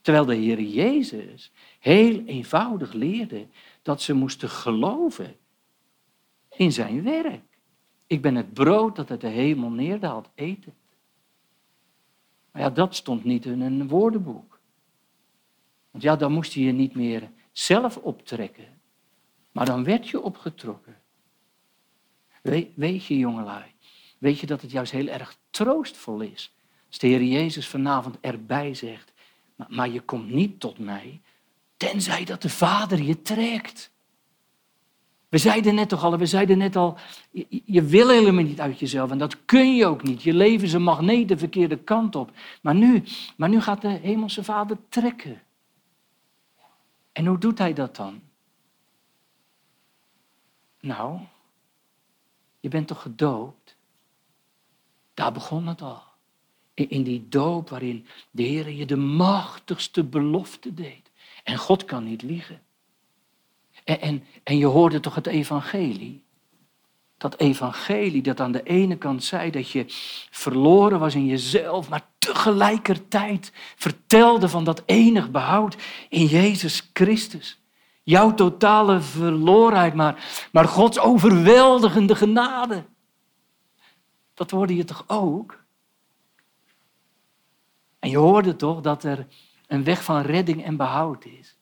Terwijl 0.00 0.24
de 0.24 0.34
Heer 0.34 0.60
Jezus 0.60 1.52
heel 1.78 2.22
eenvoudig 2.26 2.92
leerde 2.92 3.46
dat 3.82 4.02
ze 4.02 4.12
moesten 4.12 4.48
geloven 4.48 5.36
in 6.56 6.72
zijn 6.72 7.02
werk. 7.02 7.58
Ik 8.06 8.22
ben 8.22 8.34
het 8.34 8.52
brood 8.52 8.96
dat 8.96 9.10
uit 9.10 9.20
de 9.20 9.28
hemel 9.28 9.70
neerdaalt, 9.70 10.28
eet 10.34 10.64
het. 10.64 10.74
Maar 12.50 12.62
ja, 12.62 12.70
dat 12.70 12.94
stond 12.94 13.24
niet 13.24 13.44
in 13.44 13.60
een 13.60 13.88
woordenboek. 13.88 14.60
Want 15.90 16.02
ja, 16.02 16.16
dan 16.16 16.32
moest 16.32 16.52
je 16.52 16.64
je 16.64 16.72
niet 16.72 16.94
meer 16.94 17.30
zelf 17.52 17.96
optrekken. 17.96 18.80
Maar 19.52 19.66
dan 19.66 19.84
werd 19.84 20.08
je 20.08 20.20
opgetrokken. 20.20 21.00
Weet, 22.42 22.70
weet 22.74 23.04
je, 23.04 23.18
jongelui, 23.18 23.72
weet 24.18 24.38
je 24.38 24.46
dat 24.46 24.62
het 24.62 24.70
juist 24.70 24.92
heel 24.92 25.06
erg 25.06 25.36
troostvol 25.50 26.20
is. 26.20 26.54
Als 26.88 26.98
de 26.98 27.06
Heer 27.06 27.22
Jezus 27.22 27.68
vanavond 27.68 28.20
erbij 28.20 28.74
zegt, 28.74 29.12
maar, 29.56 29.66
maar 29.70 29.88
je 29.88 30.00
komt 30.00 30.30
niet 30.30 30.60
tot 30.60 30.78
mij, 30.78 31.20
tenzij 31.76 32.24
dat 32.24 32.42
de 32.42 32.48
Vader 32.48 33.02
je 33.02 33.22
trekt. 33.22 33.92
We 35.34 35.40
zeiden 35.40 35.74
net 35.74 35.88
toch 35.88 36.04
al, 36.04 36.18
we 36.18 36.26
zeiden 36.26 36.58
net 36.58 36.76
al, 36.76 36.98
je, 37.64 37.82
wil 37.82 38.08
helemaal 38.08 38.44
niet 38.44 38.60
uit 38.60 38.78
jezelf 38.78 39.10
en 39.10 39.18
dat 39.18 39.44
kun 39.44 39.76
je 39.76 39.86
ook 39.86 40.02
niet. 40.02 40.22
Je 40.22 40.34
leven 40.34 40.66
is 40.66 40.72
een 40.72 40.82
magneet 40.82 41.28
de 41.28 41.38
verkeerde 41.38 41.76
kant 41.76 42.16
op. 42.16 42.30
Maar 42.62 42.74
nu, 42.74 43.02
maar 43.36 43.48
nu 43.48 43.60
gaat 43.60 43.80
de 43.80 43.88
hemelse 43.88 44.44
vader 44.44 44.78
trekken. 44.88 45.42
En 47.12 47.26
hoe 47.26 47.38
doet 47.38 47.58
hij 47.58 47.72
dat 47.72 47.96
dan? 47.96 48.20
Nou, 50.80 51.20
je 52.60 52.68
bent 52.68 52.86
toch 52.86 53.02
gedoopt? 53.02 53.76
Daar 55.14 55.32
begon 55.32 55.66
het 55.66 55.82
al. 55.82 56.02
In 56.74 57.02
die 57.02 57.28
doop 57.28 57.68
waarin 57.68 58.06
de 58.30 58.42
Heer 58.42 58.70
je 58.70 58.86
de 58.86 58.96
machtigste 58.96 60.04
belofte 60.04 60.74
deed. 60.74 61.10
En 61.44 61.56
God 61.56 61.84
kan 61.84 62.04
niet 62.04 62.22
liegen. 62.22 62.63
En, 63.84 64.24
en, 64.44 64.58
je 64.58 64.66
hoorde 64.66 65.00
toch 65.00 65.14
het 65.14 65.26
evangelie? 65.26 66.24
Dat 67.16 67.38
evangelie 67.38 68.22
dat 68.22 68.40
aan 68.40 68.52
de 68.52 68.62
ene 68.62 68.96
kant 68.96 69.24
zei 69.24 69.50
dat 69.50 69.70
je 69.70 69.84
verloren 70.30 70.98
was 70.98 71.14
in 71.14 71.26
jezelf, 71.26 71.88
maar 71.88 72.06
tegelijkertijd 72.18 73.52
vertelde 73.76 74.48
van 74.48 74.64
dat 74.64 74.82
enig 74.86 75.30
behoud 75.30 75.76
in 76.08 76.26
Jezus 76.26 76.90
Christus. 76.92 77.62
Jouw 78.02 78.34
totale 78.34 79.00
verlorenheid, 79.00 79.94
maar, 79.94 80.48
maar 80.52 80.68
Gods 80.68 80.98
overweldigende 80.98 82.16
genade. 82.16 82.84
Dat 84.34 84.50
hoorde 84.50 84.76
je 84.76 84.84
toch 84.84 85.04
ook? 85.06 85.64
En 87.98 88.10
je 88.10 88.16
hoorde 88.16 88.56
toch 88.56 88.80
dat 88.80 89.04
er 89.04 89.26
een 89.66 89.84
weg 89.84 90.04
van 90.04 90.20
redding 90.20 90.64
en 90.64 90.76
behoud 90.76 91.24
is 91.24 91.56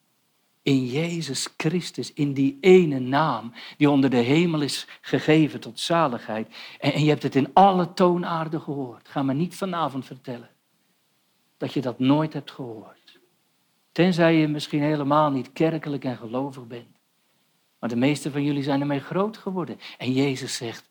in 0.62 0.86
Jezus 0.86 1.48
Christus, 1.56 2.12
in 2.12 2.32
die 2.32 2.58
ene 2.60 2.98
naam 2.98 3.52
die 3.76 3.90
onder 3.90 4.10
de 4.10 4.16
hemel 4.16 4.60
is 4.60 4.86
gegeven 5.00 5.60
tot 5.60 5.80
zaligheid. 5.80 6.54
En, 6.78 6.92
en 6.92 7.02
je 7.02 7.08
hebt 7.08 7.22
het 7.22 7.34
in 7.34 7.50
alle 7.52 7.92
toonaarden 7.92 8.60
gehoord. 8.60 9.08
Ga 9.08 9.22
me 9.22 9.34
niet 9.34 9.54
vanavond 9.54 10.06
vertellen 10.06 10.50
dat 11.56 11.72
je 11.72 11.80
dat 11.80 11.98
nooit 11.98 12.32
hebt 12.32 12.50
gehoord. 12.50 13.20
Tenzij 13.92 14.34
je 14.34 14.48
misschien 14.48 14.82
helemaal 14.82 15.30
niet 15.30 15.52
kerkelijk 15.52 16.04
en 16.04 16.16
gelovig 16.16 16.66
bent. 16.66 16.96
Maar 17.78 17.88
de 17.88 17.96
meeste 17.96 18.30
van 18.30 18.44
jullie 18.44 18.62
zijn 18.62 18.80
ermee 18.80 19.00
groot 19.00 19.36
geworden. 19.36 19.78
En 19.98 20.12
Jezus 20.12 20.56
zegt, 20.56 20.88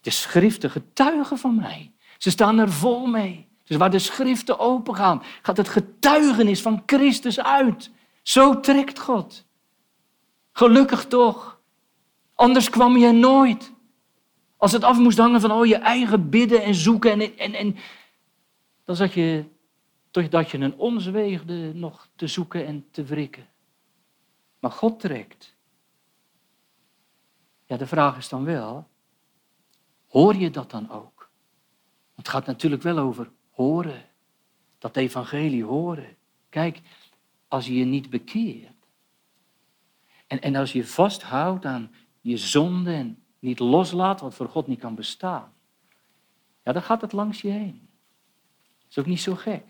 de 0.00 0.10
schriften 0.10 0.70
getuigen 0.70 1.38
van 1.38 1.54
mij. 1.54 1.92
Ze 2.18 2.30
staan 2.30 2.58
er 2.58 2.72
vol 2.72 3.06
mee. 3.06 3.48
Dus 3.64 3.76
waar 3.76 3.90
de 3.90 3.98
schriften 3.98 4.58
open 4.58 4.94
gaan, 4.94 5.22
gaat 5.42 5.56
het 5.56 5.68
getuigenis 5.68 6.62
van 6.62 6.82
Christus 6.86 7.40
uit. 7.40 7.90
Zo 8.22 8.60
trekt 8.60 8.98
God. 8.98 9.44
Gelukkig 10.52 11.06
toch. 11.06 11.60
Anders 12.34 12.70
kwam 12.70 12.96
je 12.96 13.12
nooit. 13.12 13.72
Als 14.56 14.72
het 14.72 14.84
af 14.84 14.98
moest 14.98 15.18
hangen 15.18 15.40
van 15.40 15.52
oh, 15.52 15.66
je 15.66 15.76
eigen 15.76 16.30
bidden 16.30 16.62
en 16.62 16.74
zoeken. 16.74 17.20
En, 17.20 17.38
en, 17.38 17.54
en, 17.54 17.76
dan 18.84 18.96
zat 18.96 19.12
je 19.12 19.44
toch 20.10 20.28
dat 20.28 20.50
je 20.50 20.58
een 20.58 20.76
ons 20.76 21.06
weegde 21.06 21.74
nog 21.74 22.08
te 22.16 22.26
zoeken 22.26 22.66
en 22.66 22.86
te 22.90 23.04
wrikken. 23.04 23.48
Maar 24.58 24.70
God 24.70 25.00
trekt. 25.00 25.54
Ja, 27.66 27.76
de 27.76 27.86
vraag 27.86 28.16
is 28.16 28.28
dan 28.28 28.44
wel, 28.44 28.88
hoor 30.08 30.34
je 30.34 30.50
dat 30.50 30.70
dan 30.70 30.90
ook? 30.90 31.30
Het 32.14 32.28
gaat 32.28 32.46
natuurlijk 32.46 32.82
wel 32.82 32.98
over 32.98 33.30
horen. 33.50 34.04
Dat 34.78 34.96
evangelie 34.96 35.64
horen. 35.64 36.16
Kijk, 36.48 36.80
als 37.52 37.66
je 37.66 37.74
je 37.74 37.84
niet 37.84 38.10
bekeert. 38.10 38.86
En, 40.26 40.42
en 40.42 40.56
als 40.56 40.72
je 40.72 40.86
vasthoudt 40.86 41.64
aan 41.64 41.94
je 42.20 42.36
zonde 42.36 42.92
en 42.92 43.18
niet 43.38 43.58
loslaat 43.58 44.20
wat 44.20 44.34
voor 44.34 44.48
God 44.48 44.66
niet 44.66 44.78
kan 44.78 44.94
bestaan. 44.94 45.52
Ja, 46.64 46.72
dan 46.72 46.82
gaat 46.82 47.00
het 47.00 47.12
langs 47.12 47.40
je 47.40 47.48
heen. 47.48 47.88
Dat 48.78 48.90
is 48.90 48.98
ook 48.98 49.06
niet 49.06 49.20
zo 49.20 49.34
gek. 49.34 49.64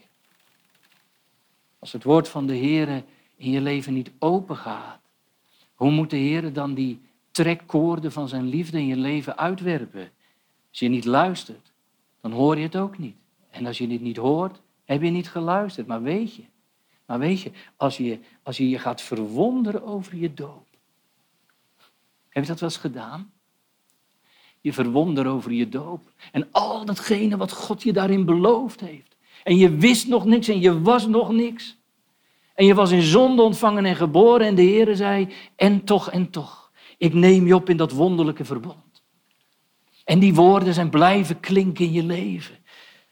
Als 1.79 1.93
het 1.93 2.05
woord 2.05 2.29
van 2.29 2.47
de 2.47 2.55
Heer 2.55 3.05
in 3.37 3.51
je 3.51 3.61
leven 3.61 3.93
niet 3.93 4.11
open 4.19 4.57
gaat, 4.57 5.01
hoe 5.75 5.91
moet 5.91 6.11
de 6.11 6.17
Heer 6.17 6.53
dan 6.53 6.75
die 6.75 7.01
trekkoorden 7.31 8.13
van 8.13 8.29
zijn 8.29 8.47
liefde 8.47 8.79
in 8.79 8.87
je 8.87 8.97
leven 8.97 9.39
uitwerpen? 9.39 10.11
Als 10.71 10.79
je 10.79 10.89
niet 10.89 11.05
luistert, 11.05 11.73
dan 12.21 12.33
hoor 12.33 12.57
je 12.57 12.63
het 12.63 12.77
ook 12.77 12.99
niet. 12.99 13.17
En 13.51 13.67
als 13.67 13.79
je 13.79 13.89
het 13.89 14.01
niet 14.01 14.17
hoort, 14.17 14.61
heb 14.85 15.03
je 15.03 15.11
niet 15.11 15.31
geluisterd. 15.31 15.87
Maar 15.87 16.03
weet 16.03 16.35
je, 16.35 16.43
maar 17.13 17.21
weet 17.21 17.41
je, 17.41 17.51
als 17.77 17.97
je 17.97 18.19
als 18.43 18.57
je, 18.57 18.69
je 18.69 18.79
gaat 18.79 19.03
verwonderen 19.03 19.85
over 19.85 20.17
je 20.17 20.35
doop. 20.35 20.67
Heb 22.29 22.43
je 22.43 22.49
dat 22.49 22.61
wel 22.61 22.69
eens 22.69 22.79
gedaan? 22.79 23.33
Je 24.61 24.73
verwonderen 24.73 25.33
over 25.33 25.53
je 25.53 25.69
doop. 25.69 26.13
En 26.31 26.49
al 26.51 26.85
datgene 26.85 27.37
wat 27.37 27.53
God 27.53 27.83
je 27.83 27.93
daarin 27.93 28.25
beloofd 28.25 28.81
heeft. 28.81 29.17
En 29.45 29.57
je 29.57 29.77
wist 29.77 30.09
nog 30.09 30.25
niks 30.25 30.49
en 30.49 30.61
je 30.61 30.81
was 30.81 31.07
nog 31.07 31.33
niks. 31.33 31.77
En 32.55 32.67
je 32.67 32.75
was 32.75 32.91
in 32.91 33.03
zonde 33.03 33.43
ontvangen 33.43 33.85
en 33.85 33.97
geboren 33.97 34.47
en 34.47 34.55
de 34.55 34.63
Heer 34.63 34.97
zei, 34.97 35.29
en 35.57 35.85
toch, 35.85 36.11
en 36.11 36.31
toch, 36.31 36.71
ik 36.97 37.15
neem 37.15 37.47
je 37.47 37.55
op 37.55 37.69
in 37.69 37.77
dat 37.77 37.93
wonderlijke 37.93 38.45
verbond. 38.45 39.03
En 40.05 40.19
die 40.19 40.35
woorden 40.35 40.75
zijn 40.75 40.91
blijven 40.91 41.41
klinken 41.41 41.85
in 41.85 41.93
je 41.93 42.05
leven. 42.05 42.59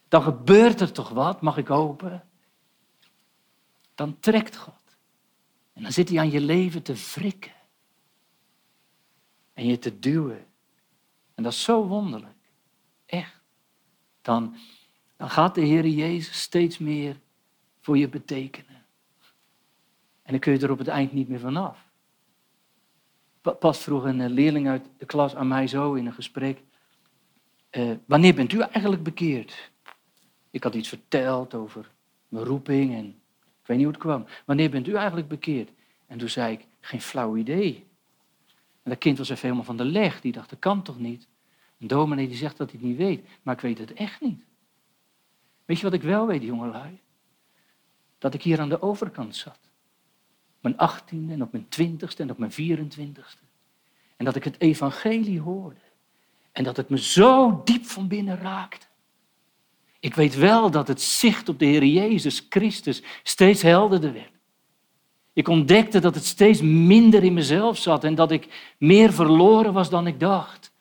Dan 0.09 0.23
gebeurt 0.23 0.81
er 0.81 0.93
toch 0.93 1.09
wat, 1.09 1.41
mag 1.41 1.57
ik 1.57 1.67
hopen 1.67 2.30
dan 4.01 4.21
trekt 4.21 4.57
God. 4.57 4.97
En 5.73 5.83
dan 5.83 5.93
zit 5.93 6.09
hij 6.09 6.19
aan 6.19 6.31
je 6.31 6.41
leven 6.41 6.83
te 6.83 6.95
wrikken. 7.15 7.53
En 9.53 9.67
je 9.67 9.79
te 9.79 9.99
duwen. 9.99 10.47
En 11.35 11.43
dat 11.43 11.53
is 11.53 11.63
zo 11.63 11.87
wonderlijk. 11.87 12.51
Echt. 13.07 13.41
Dan, 14.23 14.57
dan 15.17 15.31
gaat 15.31 15.55
de 15.55 15.61
Heer 15.61 15.87
Jezus 15.87 16.41
steeds 16.41 16.79
meer 16.79 17.21
voor 17.81 17.99
je 17.99 18.09
betekenen. 18.09 18.85
En 20.23 20.31
dan 20.31 20.39
kun 20.39 20.53
je 20.53 20.59
er 20.59 20.71
op 20.71 20.79
het 20.79 20.89
eind 20.89 21.13
niet 21.13 21.29
meer 21.29 21.41
vanaf. 21.41 21.89
Pas 23.59 23.79
vroeg 23.79 24.05
een 24.05 24.31
leerling 24.31 24.69
uit 24.69 24.89
de 24.99 25.07
klas 25.07 25.35
aan 25.35 25.49
mij 25.49 25.67
zo 25.67 25.95
in 25.95 26.07
een 26.07 26.13
gesprek. 26.13 26.63
Uh, 27.71 27.97
wanneer 28.07 28.35
bent 28.35 28.53
u 28.53 28.61
eigenlijk 28.61 29.03
bekeerd? 29.03 29.71
Ik 30.51 30.63
had 30.63 30.75
iets 30.75 30.89
verteld 30.89 31.55
over 31.55 31.91
mijn 32.29 32.45
roeping 32.45 32.95
en 32.95 33.21
weet 33.71 33.87
niet 33.87 33.87
hoe 33.87 33.95
het 33.95 34.27
kwam. 34.27 34.27
Wanneer 34.45 34.71
bent 34.71 34.89
u 34.89 34.95
eigenlijk 34.95 35.29
bekeerd? 35.29 35.71
En 36.07 36.19
toen 36.19 36.29
zei 36.29 36.53
ik, 36.53 36.67
geen 36.81 37.01
flauw 37.01 37.37
idee. 37.37 37.87
En 38.83 38.91
dat 38.91 38.99
kind 38.99 39.19
was 39.19 39.29
even 39.29 39.43
helemaal 39.43 39.65
van 39.65 39.77
de 39.77 39.85
leg. 39.85 40.21
Die 40.21 40.33
dacht, 40.33 40.51
dat 40.51 40.59
kan 40.59 40.83
toch 40.83 40.99
niet? 40.99 41.29
Een 41.79 41.87
dominee 41.87 42.29
die 42.29 42.37
zegt 42.37 42.57
dat 42.57 42.71
hij 42.71 42.81
het 42.81 42.89
niet 42.89 42.99
weet. 42.99 43.29
Maar 43.43 43.55
ik 43.55 43.61
weet 43.61 43.79
het 43.79 43.93
echt 43.93 44.21
niet. 44.21 44.45
Weet 45.65 45.77
je 45.77 45.85
wat 45.85 45.93
ik 45.93 46.03
wel 46.03 46.27
weet, 46.27 46.43
jongelui? 46.43 47.01
Dat 48.19 48.35
ik 48.35 48.43
hier 48.43 48.61
aan 48.61 48.69
de 48.69 48.83
overkant 48.83 49.37
zat. 49.37 49.59
Mijn 50.61 50.77
achttiende 50.77 51.33
en 51.33 51.43
op 51.43 51.53
mijn 51.53 51.69
twintigste 51.69 52.23
en 52.23 52.31
op 52.31 52.39
mijn 52.39 52.53
vierentwintigste. 52.53 53.43
En 54.17 54.25
dat 54.25 54.37
ik 54.37 54.45
het 54.45 54.61
evangelie 54.61 55.41
hoorde. 55.41 55.81
En 56.53 56.65
dat 56.65 56.77
het 56.77 56.89
me 56.89 56.99
zo 56.99 57.61
diep 57.65 57.85
van 57.85 58.09
binnen 58.09 58.37
raakte. 58.37 58.87
Ik 60.01 60.15
weet 60.15 60.35
wel 60.35 60.71
dat 60.71 60.89
het 60.89 61.03
zicht 61.03 61.49
op 61.49 61.59
de 61.59 61.65
Heer 61.65 61.85
Jezus 61.85 62.47
Christus 62.49 63.03
steeds 63.23 63.63
helderder 63.63 64.13
werd. 64.13 64.33
Ik 65.33 65.49
ontdekte 65.49 66.01
dat 66.01 66.15
het 66.15 66.25
steeds 66.25 66.61
minder 66.61 67.25
in 67.25 67.35
mezelf 67.35 67.79
zat 67.79 68.05
en 68.05 68.15
dat 68.15 68.31
ik 68.31 68.75
meer 68.79 69.13
verloren 69.13 69.73
was 69.73 69.91
dan 69.91 70.07
ik 70.07 70.21
dacht. 70.21 70.73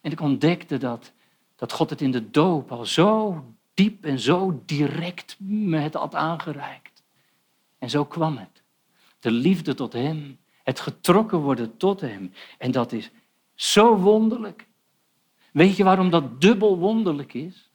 En 0.00 0.10
ik 0.10 0.20
ontdekte 0.20 0.78
dat, 0.78 1.12
dat 1.56 1.72
God 1.72 1.90
het 1.90 2.00
in 2.00 2.10
de 2.10 2.30
doop 2.30 2.72
al 2.72 2.86
zo 2.86 3.44
diep 3.74 4.04
en 4.04 4.18
zo 4.18 4.62
direct 4.66 5.36
me 5.40 5.78
het 5.78 5.94
had 5.94 6.14
aangereikt. 6.14 7.02
En 7.78 7.90
zo 7.90 8.04
kwam 8.04 8.36
het. 8.36 8.62
De 9.18 9.30
liefde 9.30 9.74
tot 9.74 9.92
Hem, 9.92 10.38
het 10.62 10.80
getrokken 10.80 11.38
worden 11.38 11.76
tot 11.76 12.00
Hem. 12.00 12.32
En 12.58 12.70
dat 12.70 12.92
is 12.92 13.10
zo 13.54 13.96
wonderlijk. 13.96 14.66
Weet 15.52 15.76
je 15.76 15.84
waarom 15.84 16.10
dat 16.10 16.40
dubbel 16.40 16.78
wonderlijk 16.78 17.34
is? 17.34 17.71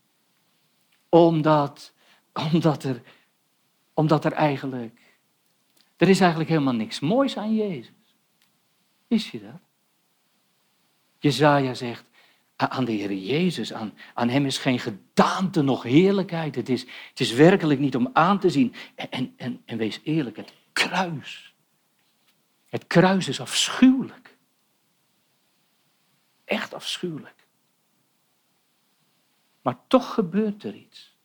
Omdat, 1.26 1.94
omdat, 2.54 2.84
er, 2.84 3.02
omdat 3.94 4.26
er 4.26 4.32
eigenlijk, 4.32 5.00
er 5.96 6.10
is 6.10 6.20
eigenlijk 6.20 6.50
helemaal 6.50 6.74
niks 6.74 7.00
moois 7.00 7.38
aan 7.38 7.56
Jezus. 7.56 8.16
Wist 9.08 9.28
je 9.28 9.42
dat? 9.42 9.62
Jezaja 11.20 11.74
zegt, 11.74 12.06
aan 12.56 12.86
de 12.86 12.92
Heer 12.92 13.14
Jezus, 13.14 13.74
aan, 13.74 13.94
aan 14.14 14.30
Hem 14.30 14.46
is 14.46 14.58
geen 14.58 14.80
gedaante 14.80 15.62
nog 15.62 15.84
heerlijkheid. 15.84 16.56
Het 16.56 16.70
is, 16.70 16.82
het 17.10 17.20
is 17.20 17.32
werkelijk 17.32 17.80
niet 17.80 17.96
om 17.96 18.10
aan 18.14 18.40
te 18.40 18.50
zien. 18.50 18.74
En, 18.96 19.10
en, 19.12 19.34
en, 19.38 19.62
en 19.66 19.78
wees 19.78 20.00
eerlijk, 20.04 20.38
het 20.38 20.54
kruis. 20.74 21.56
Het 22.66 22.88
kruis 22.88 23.28
is 23.28 23.42
afschuwelijk. 23.42 24.38
Echt 26.46 26.74
afschuwelijk. 26.74 27.47
Maar 29.68 29.88
toch 29.88 30.14
gebeurt 30.14 30.64
er 30.64 30.76
iets 30.76 31.18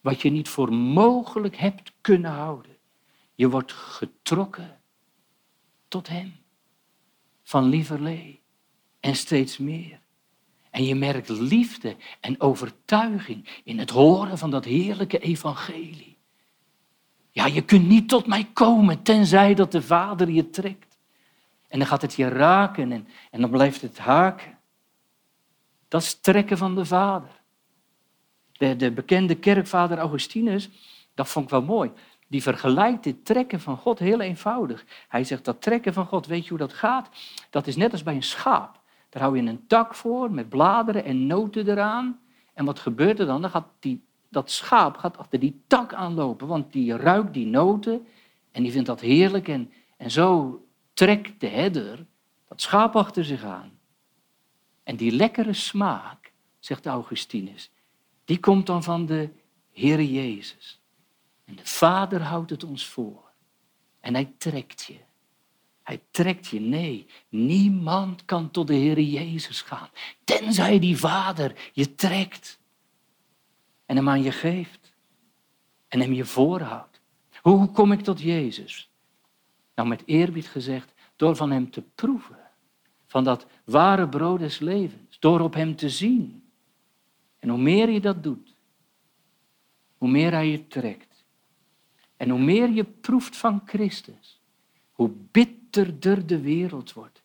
wat 0.00 0.22
je 0.22 0.30
niet 0.30 0.48
voor 0.48 0.72
mogelijk 0.72 1.56
hebt 1.56 1.92
kunnen 2.00 2.30
houden. 2.30 2.76
Je 3.34 3.48
wordt 3.48 3.72
getrokken 3.72 4.80
tot 5.88 6.08
Hem. 6.08 6.36
Van 7.42 7.64
lieverlee 7.64 8.42
en 9.00 9.16
steeds 9.16 9.58
meer. 9.58 10.00
En 10.70 10.84
je 10.84 10.94
merkt 10.94 11.28
liefde 11.28 11.96
en 12.20 12.40
overtuiging 12.40 13.60
in 13.64 13.78
het 13.78 13.90
horen 13.90 14.38
van 14.38 14.50
dat 14.50 14.64
heerlijke 14.64 15.18
evangelie. 15.18 16.18
Ja, 17.30 17.46
je 17.46 17.64
kunt 17.64 17.88
niet 17.88 18.08
tot 18.08 18.26
mij 18.26 18.44
komen 18.52 19.02
tenzij 19.02 19.54
dat 19.54 19.72
de 19.72 19.82
Vader 19.82 20.30
je 20.30 20.50
trekt. 20.50 20.98
En 21.68 21.78
dan 21.78 21.88
gaat 21.88 22.02
het 22.02 22.14
je 22.14 22.28
raken 22.28 22.92
en, 22.92 23.08
en 23.30 23.40
dan 23.40 23.50
blijft 23.50 23.80
het 23.80 23.98
haken. 23.98 24.58
Dat 25.88 26.02
is 26.02 26.20
trekken 26.20 26.58
van 26.58 26.74
de 26.74 26.84
Vader. 26.84 27.37
De, 28.58 28.76
de 28.76 28.90
bekende 28.90 29.34
kerkvader 29.34 29.98
Augustinus, 29.98 30.70
dat 31.14 31.28
vond 31.28 31.44
ik 31.44 31.50
wel 31.50 31.62
mooi. 31.62 31.90
Die 32.28 32.42
vergelijkt 32.42 33.04
dit 33.04 33.24
trekken 33.24 33.60
van 33.60 33.76
God 33.76 33.98
heel 33.98 34.20
eenvoudig. 34.20 34.84
Hij 35.08 35.24
zegt 35.24 35.44
dat 35.44 35.62
trekken 35.62 35.92
van 35.92 36.06
God, 36.06 36.26
weet 36.26 36.42
je 36.42 36.48
hoe 36.48 36.58
dat 36.58 36.72
gaat? 36.72 37.08
Dat 37.50 37.66
is 37.66 37.76
net 37.76 37.92
als 37.92 38.02
bij 38.02 38.14
een 38.14 38.22
schaap. 38.22 38.80
Daar 39.08 39.22
hou 39.22 39.36
je 39.36 39.48
een 39.48 39.66
tak 39.66 39.94
voor 39.94 40.30
met 40.30 40.48
bladeren 40.48 41.04
en 41.04 41.26
noten 41.26 41.68
eraan. 41.68 42.20
En 42.54 42.64
wat 42.64 42.78
gebeurt 42.78 43.18
er 43.18 43.26
dan? 43.26 43.40
Dan 43.40 43.50
gaat 43.50 43.68
die, 43.78 44.04
dat 44.28 44.50
schaap 44.50 44.96
gaat 44.96 45.18
achter 45.18 45.38
die 45.38 45.62
tak 45.66 45.94
aanlopen, 45.94 46.46
want 46.46 46.72
die 46.72 46.96
ruikt 46.96 47.34
die 47.34 47.46
noten 47.46 48.06
en 48.52 48.62
die 48.62 48.72
vindt 48.72 48.86
dat 48.86 49.00
heerlijk. 49.00 49.48
En, 49.48 49.72
en 49.96 50.10
zo 50.10 50.60
trekt 50.92 51.40
de 51.40 51.46
herder 51.46 52.06
dat 52.48 52.62
schaap 52.62 52.96
achter 52.96 53.24
zich 53.24 53.44
aan. 53.44 53.78
En 54.82 54.96
die 54.96 55.12
lekkere 55.12 55.52
smaak, 55.52 56.32
zegt 56.58 56.86
Augustinus, 56.86 57.70
die 58.28 58.40
komt 58.40 58.66
dan 58.66 58.82
van 58.82 59.06
de 59.06 59.28
Heere 59.72 60.12
Jezus. 60.12 60.80
En 61.44 61.56
de 61.56 61.66
Vader 61.66 62.22
houdt 62.22 62.50
het 62.50 62.64
ons 62.64 62.86
voor. 62.86 63.30
En 64.00 64.14
hij 64.14 64.34
trekt 64.38 64.84
je. 64.84 64.98
Hij 65.82 66.00
trekt 66.10 66.46
je. 66.46 66.60
Nee, 66.60 67.06
niemand 67.28 68.24
kan 68.24 68.50
tot 68.50 68.66
de 68.66 68.74
Heer 68.74 69.00
Jezus 69.00 69.62
gaan. 69.62 69.88
Tenzij 70.24 70.78
die 70.78 70.98
Vader 70.98 71.70
je 71.72 71.94
trekt. 71.94 72.58
En 73.86 73.96
hem 73.96 74.08
aan 74.08 74.22
je 74.22 74.32
geeft. 74.32 74.92
En 75.88 76.00
hem 76.00 76.12
je 76.12 76.24
voorhoudt. 76.24 77.00
Hoe 77.42 77.70
kom 77.70 77.92
ik 77.92 78.00
tot 78.00 78.20
Jezus? 78.20 78.90
Nou, 79.74 79.88
met 79.88 80.02
eerbied 80.06 80.48
gezegd, 80.48 80.92
door 81.16 81.36
van 81.36 81.50
hem 81.50 81.70
te 81.70 81.82
proeven. 81.82 82.38
Van 83.06 83.24
dat 83.24 83.46
ware 83.64 84.08
brood 84.08 84.38
des 84.38 84.58
levens. 84.58 85.18
Door 85.18 85.40
op 85.40 85.54
hem 85.54 85.76
te 85.76 85.88
zien. 85.88 86.47
En 87.38 87.48
hoe 87.48 87.58
meer 87.58 87.90
je 87.90 88.00
dat 88.00 88.22
doet, 88.22 88.54
hoe 89.98 90.10
meer 90.10 90.32
hij 90.32 90.48
je 90.48 90.66
trekt. 90.66 91.24
En 92.16 92.30
hoe 92.30 92.40
meer 92.40 92.70
je 92.70 92.84
proeft 92.84 93.36
van 93.36 93.62
Christus, 93.64 94.40
hoe 94.92 95.10
bit 95.30 95.58
bitterder 95.70 96.26
de 96.26 96.40
wereld 96.40 96.92
wordt. 96.92 97.22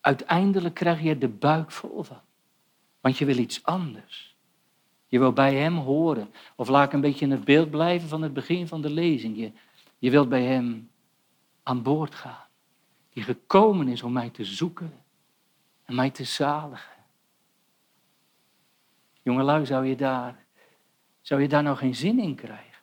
Uiteindelijk 0.00 0.74
krijg 0.74 1.02
je 1.02 1.18
de 1.18 1.28
buik 1.28 1.70
vol 1.70 2.02
van. 2.02 2.20
Want 3.00 3.18
je 3.18 3.24
wil 3.24 3.38
iets 3.38 3.64
anders. 3.64 4.36
Je 5.06 5.18
wil 5.18 5.32
bij 5.32 5.54
Hem 5.54 5.76
horen. 5.76 6.30
Of 6.56 6.68
laat 6.68 6.86
ik 6.86 6.92
een 6.92 7.00
beetje 7.00 7.24
in 7.24 7.30
het 7.30 7.44
beeld 7.44 7.70
blijven 7.70 8.08
van 8.08 8.22
het 8.22 8.32
begin 8.32 8.68
van 8.68 8.80
de 8.80 8.90
lezing. 8.90 9.36
Je, 9.36 9.52
je 9.98 10.10
wilt 10.10 10.28
bij 10.28 10.42
Hem 10.42 10.90
aan 11.62 11.82
boord 11.82 12.14
gaan. 12.14 12.46
Die 13.12 13.22
gekomen 13.22 13.88
is 13.88 14.02
om 14.02 14.12
mij 14.12 14.30
te 14.30 14.44
zoeken 14.44 14.92
en 15.84 15.94
mij 15.94 16.10
te 16.10 16.24
zaligen. 16.24 16.99
Jongelui, 19.30 19.66
zou 19.66 19.86
je 19.86 19.96
daar, 19.96 20.44
zou 21.20 21.40
je 21.40 21.48
daar 21.48 21.62
nou 21.62 21.76
geen 21.76 21.94
zin 21.94 22.18
in 22.18 22.34
krijgen? 22.34 22.82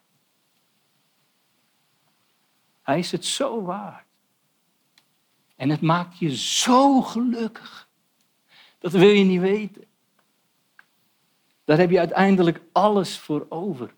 Hij 2.82 3.00
is 3.00 3.12
het 3.12 3.26
zo 3.26 3.62
waard. 3.62 4.06
En 5.56 5.70
het 5.70 5.82
maakt 5.82 6.18
je 6.18 6.36
zo 6.36 7.02
gelukkig. 7.02 7.90
Dat 8.80 8.92
wil 8.92 9.10
je 9.10 9.24
niet 9.24 9.42
weten. 9.42 9.84
Daar 11.64 11.78
heb 11.78 11.90
je 11.90 12.00
uiteindelijk 12.00 12.62
alles 12.72 13.20
voor 13.20 13.46
over. 13.50 13.94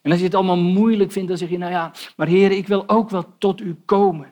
En 0.00 0.10
als 0.10 0.20
je 0.20 0.26
het 0.26 0.34
allemaal 0.34 0.56
moeilijk 0.56 1.12
vindt, 1.12 1.28
dan 1.28 1.38
zeg 1.38 1.48
je, 1.48 1.58
nou 1.58 1.72
ja, 1.72 1.92
maar 2.16 2.26
Heer, 2.26 2.50
ik 2.50 2.66
wil 2.66 2.88
ook 2.88 3.10
wel 3.10 3.38
tot 3.38 3.60
u 3.60 3.74
komen. 3.84 4.30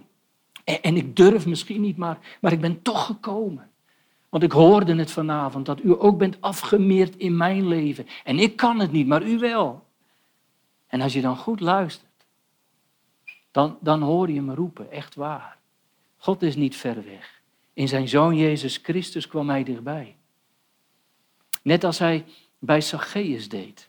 En, 0.64 0.82
en 0.82 0.96
ik 0.96 1.16
durf 1.16 1.46
misschien 1.46 1.80
niet, 1.80 1.96
maar, 1.96 2.18
maar 2.40 2.52
ik 2.52 2.60
ben 2.60 2.82
toch 2.82 3.06
gekomen. 3.06 3.70
Want 4.28 4.42
ik 4.42 4.52
hoorde 4.52 4.94
het 4.94 5.10
vanavond, 5.10 5.66
dat 5.66 5.82
u 5.82 6.00
ook 6.00 6.18
bent 6.18 6.40
afgemeerd 6.40 7.16
in 7.16 7.36
mijn 7.36 7.68
leven. 7.68 8.06
En 8.24 8.38
ik 8.38 8.56
kan 8.56 8.78
het 8.78 8.92
niet, 8.92 9.06
maar 9.06 9.22
u 9.22 9.38
wel. 9.38 9.86
En 10.86 11.00
als 11.00 11.12
je 11.12 11.20
dan 11.20 11.36
goed 11.36 11.60
luistert, 11.60 12.26
dan, 13.50 13.78
dan 13.80 14.02
hoor 14.02 14.30
je 14.30 14.42
me 14.42 14.54
roepen, 14.54 14.90
echt 14.90 15.14
waar. 15.14 15.58
God 16.16 16.42
is 16.42 16.56
niet 16.56 16.76
ver 16.76 17.04
weg. 17.04 17.40
In 17.72 17.88
zijn 17.88 18.08
zoon 18.08 18.36
Jezus 18.36 18.76
Christus 18.76 19.28
kwam 19.28 19.48
hij 19.48 19.62
dichtbij. 19.62 20.16
Net 21.62 21.84
als 21.84 21.98
hij 21.98 22.24
bij 22.58 22.80
Zacchaeus 22.80 23.48
deed. 23.48 23.88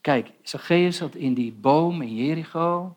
Kijk, 0.00 0.30
Zacchaeus 0.42 0.96
zat 0.96 1.14
in 1.14 1.34
die 1.34 1.52
boom 1.52 2.02
in 2.02 2.14
Jericho. 2.14 2.96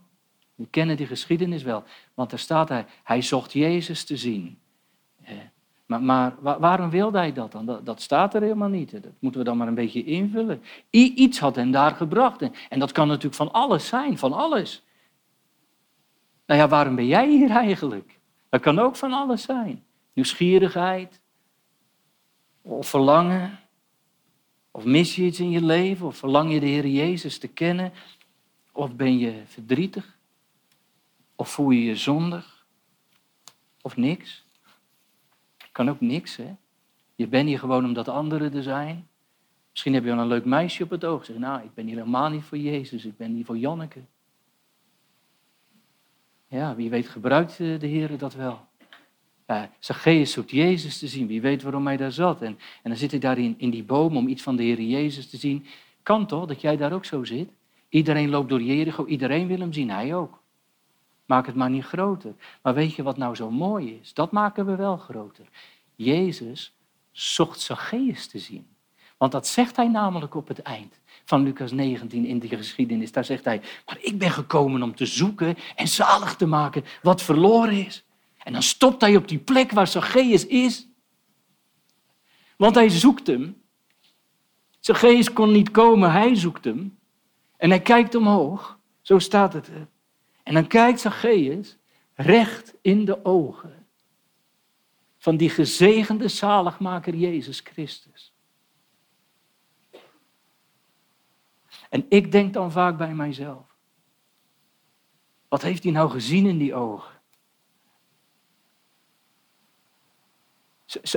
We 0.55 0.67
kennen 0.69 0.97
die 0.97 1.07
geschiedenis 1.07 1.63
wel, 1.63 1.83
want 2.13 2.29
daar 2.29 2.39
staat 2.39 2.69
hij, 2.69 2.85
hij 3.03 3.21
zocht 3.21 3.53
Jezus 3.53 4.03
te 4.03 4.17
zien. 4.17 4.59
Maar, 5.85 6.35
waarom 6.41 6.89
wilde 6.89 7.17
hij 7.17 7.33
dat 7.33 7.51
dan? 7.51 7.79
Dat, 7.83 8.01
staat 8.01 8.33
er 8.33 8.41
helemaal 8.41 8.69
niet. 8.69 8.91
Dat 8.91 9.11
moeten 9.19 9.39
we 9.39 9.45
dan 9.45 9.57
maar 9.57 9.67
een 9.67 9.75
beetje 9.75 10.03
invullen. 10.03 10.61
Iets 10.89 11.39
had 11.39 11.55
hem 11.55 11.71
daar 11.71 11.95
gebracht. 11.95 12.41
En, 12.41 12.53
en 12.69 12.79
dat 12.79 12.91
kan 12.91 13.07
natuurlijk 13.07 13.35
van 13.35 13.51
alles 13.51 13.87
zijn, 13.87 14.17
van 14.17 14.33
alles. 14.33 14.83
Nou 16.45 16.59
ja, 16.59 16.67
waarom 16.67 16.95
ben 16.95 17.07
jij 17.07 17.29
hier 17.29 17.49
eigenlijk? 17.49 18.19
Dat 18.49 18.61
kan 18.61 18.79
ook 18.79 18.95
van 18.95 19.13
alles 19.13 19.41
zijn. 19.41 19.83
Nieuwsgierigheid, 20.13 21.21
of 22.61 22.87
verlangen, 22.87 23.59
of 24.71 24.85
mis 24.85 25.15
je 25.15 25.23
iets 25.23 25.39
in 25.39 25.49
je 25.49 25.63
leven, 25.63 26.07
of 26.07 26.17
verlang 26.17 26.53
je 26.53 26.59
de 26.59 26.65
Heer 26.65 26.87
Jezus 26.87 27.37
te 27.37 27.47
kennen, 27.47 27.93
of 28.71 28.95
ben 28.95 29.17
je 29.17 29.41
verdrietig, 29.45 30.17
of 31.35 31.49
voel 31.49 31.69
je 31.69 31.83
je 31.83 31.95
zondig, 31.95 32.65
of 33.81 33.97
niks. 33.97 34.44
Kan 35.75 35.89
ook 35.89 36.01
niks, 36.01 36.35
hè? 36.35 36.55
Je 37.15 37.27
bent 37.27 37.47
hier 37.47 37.59
gewoon 37.59 37.85
omdat 37.85 38.07
anderen 38.07 38.53
er 38.53 38.63
zijn. 38.63 39.07
Misschien 39.71 39.93
heb 39.93 40.03
je 40.03 40.09
wel 40.09 40.19
een 40.19 40.27
leuk 40.27 40.45
meisje 40.45 40.83
op 40.83 40.89
het 40.89 41.05
oog. 41.05 41.25
Zeg, 41.25 41.37
nou, 41.37 41.63
ik 41.63 41.73
ben 41.73 41.85
hier 41.85 41.97
helemaal 41.97 42.29
niet 42.29 42.43
voor 42.43 42.57
Jezus, 42.57 43.05
ik 43.05 43.17
ben 43.17 43.33
hier 43.33 43.45
voor 43.45 43.57
Janneke. 43.57 43.99
Ja, 46.47 46.75
wie 46.75 46.89
weet 46.89 47.07
gebruikt 47.07 47.57
de 47.57 47.87
Heer 47.87 48.17
dat 48.17 48.33
wel. 48.33 48.59
Ja, 49.47 49.71
Zacchaeus 49.79 50.31
zoekt 50.31 50.51
Jezus 50.51 50.99
te 50.99 51.07
zien. 51.07 51.27
Wie 51.27 51.41
weet 51.41 51.63
waarom 51.63 51.85
hij 51.85 51.97
daar 51.97 52.11
zat. 52.11 52.41
En, 52.41 52.57
en 52.83 52.89
dan 52.89 52.95
zit 52.95 53.11
hij 53.11 53.19
daar 53.19 53.37
in, 53.37 53.55
in 53.57 53.69
die 53.69 53.83
boom 53.83 54.17
om 54.17 54.27
iets 54.27 54.43
van 54.43 54.55
de 54.55 54.63
Heer 54.63 54.81
Jezus 54.81 55.29
te 55.29 55.37
zien. 55.37 55.65
Kan 56.03 56.27
toch 56.27 56.45
dat 56.45 56.61
jij 56.61 56.77
daar 56.77 56.93
ook 56.93 57.05
zo 57.05 57.23
zit? 57.23 57.49
Iedereen 57.89 58.29
loopt 58.29 58.49
door 58.49 58.61
Jericho, 58.61 59.05
iedereen 59.05 59.47
wil 59.47 59.59
hem 59.59 59.73
zien, 59.73 59.89
hij 59.89 60.15
ook. 60.15 60.43
Maak 61.25 61.45
het 61.45 61.55
maar 61.55 61.69
niet 61.69 61.85
groter. 61.85 62.33
Maar 62.61 62.73
weet 62.73 62.95
je 62.95 63.03
wat 63.03 63.17
nou 63.17 63.35
zo 63.35 63.51
mooi 63.51 63.99
is? 64.01 64.13
Dat 64.13 64.31
maken 64.31 64.65
we 64.65 64.75
wel 64.75 64.97
groter. 64.97 65.45
Jezus 65.95 66.73
zocht 67.11 67.59
Zacchaeus 67.59 68.27
te 68.27 68.39
zien. 68.39 68.67
Want 69.17 69.31
dat 69.31 69.47
zegt 69.47 69.75
hij 69.75 69.87
namelijk 69.87 70.35
op 70.35 70.47
het 70.47 70.61
eind 70.61 70.99
van 71.25 71.43
Lucas 71.43 71.71
19 71.71 72.25
in 72.25 72.39
de 72.39 72.47
geschiedenis. 72.47 73.11
Daar 73.11 73.25
zegt 73.25 73.45
hij, 73.45 73.61
maar 73.85 73.97
ik 74.01 74.17
ben 74.17 74.31
gekomen 74.31 74.83
om 74.83 74.95
te 74.95 75.05
zoeken 75.05 75.57
en 75.75 75.87
zalig 75.87 76.35
te 76.35 76.45
maken 76.45 76.83
wat 77.01 77.21
verloren 77.21 77.85
is. 77.85 78.05
En 78.43 78.53
dan 78.53 78.63
stopt 78.63 79.01
hij 79.01 79.15
op 79.15 79.27
die 79.27 79.39
plek 79.39 79.71
waar 79.71 79.87
Zacchaeus 79.87 80.45
is. 80.45 80.87
Want 82.57 82.75
hij 82.75 82.89
zoekt 82.89 83.27
hem. 83.27 83.61
Zacchaeus 84.79 85.33
kon 85.33 85.51
niet 85.51 85.71
komen, 85.71 86.11
hij 86.11 86.35
zoekt 86.35 86.65
hem. 86.65 86.97
En 87.57 87.69
hij 87.69 87.81
kijkt 87.81 88.15
omhoog, 88.15 88.79
zo 89.01 89.19
staat 89.19 89.53
het 89.53 89.67
er. 89.67 89.87
En 90.45 90.53
dan 90.53 90.67
kijkt 90.67 90.99
Zacchaeus 90.99 91.77
recht 92.13 92.73
in 92.81 93.05
de 93.05 93.25
ogen 93.25 93.87
van 95.17 95.37
die 95.37 95.49
gezegende 95.49 96.27
zaligmaker 96.27 97.15
Jezus 97.15 97.59
Christus. 97.59 98.33
En 101.89 102.05
ik 102.09 102.31
denk 102.31 102.53
dan 102.53 102.71
vaak 102.71 102.97
bij 102.97 103.13
mijzelf, 103.13 103.75
wat 105.47 105.61
heeft 105.61 105.83
hij 105.83 105.91
nou 105.91 106.09
gezien 106.09 106.45
in 106.45 106.57
die 106.57 106.75
ogen? 106.75 107.13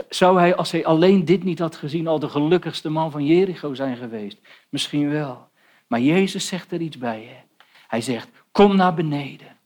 Zou 0.09 0.39
hij, 0.39 0.57
als 0.57 0.71
hij 0.71 0.87
alleen 0.87 1.25
dit 1.25 1.43
niet 1.43 1.59
had 1.59 1.77
gezien, 1.77 2.07
al 2.07 2.19
de 2.19 2.29
gelukkigste 2.29 2.89
man 2.89 3.11
van 3.11 3.27
Jericho 3.27 3.75
zijn 3.75 3.97
geweest? 3.97 4.39
Misschien 4.69 5.11
wel. 5.11 5.49
Maar 5.87 6.01
Jezus 6.01 6.47
zegt 6.47 6.73
er 6.73 6.81
iets 6.81 6.99
bij. 6.99 7.25
Hè? 7.25 7.41
Hij 7.89 8.01
zegt, 8.01 8.29
kom 8.53 8.77
naar 8.77 8.95
beneden, 8.95 9.57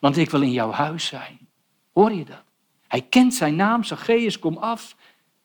want 0.00 0.16
ik 0.16 0.30
wil 0.30 0.42
in 0.42 0.52
jouw 0.52 0.70
huis 0.70 1.06
zijn. 1.06 1.48
Hoor 1.92 2.12
je 2.12 2.24
dat? 2.24 2.42
Hij 2.88 3.02
kent 3.02 3.34
zijn 3.34 3.56
naam, 3.56 3.84
Zacchaeus, 3.84 4.38
kom 4.38 4.56
af. 4.56 4.96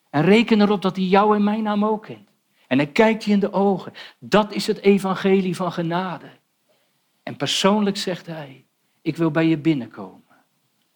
En 0.10 0.22
reken 0.22 0.62
erop 0.62 0.82
dat 0.82 0.96
hij 0.96 1.06
jou 1.06 1.36
en 1.36 1.44
mijn 1.44 1.64
naam 1.64 1.86
ook 1.86 2.04
kent. 2.04 2.30
En 2.68 2.78
hij 2.78 2.88
kijkt 2.88 3.24
je 3.24 3.32
in 3.32 3.40
de 3.40 3.54
ogen. 3.54 3.94
Dat 4.20 4.54
is 4.54 4.68
het 4.68 4.80
evangelie 4.80 5.56
van 5.56 5.72
genade. 5.72 6.30
En 7.24 7.36
persoonlijk 7.36 7.98
zegt 7.98 8.26
hij, 8.26 8.66
ik 9.02 9.18
wil 9.18 9.32
bij 9.32 9.46
je 9.46 9.58
binnenkomen. 9.58 10.24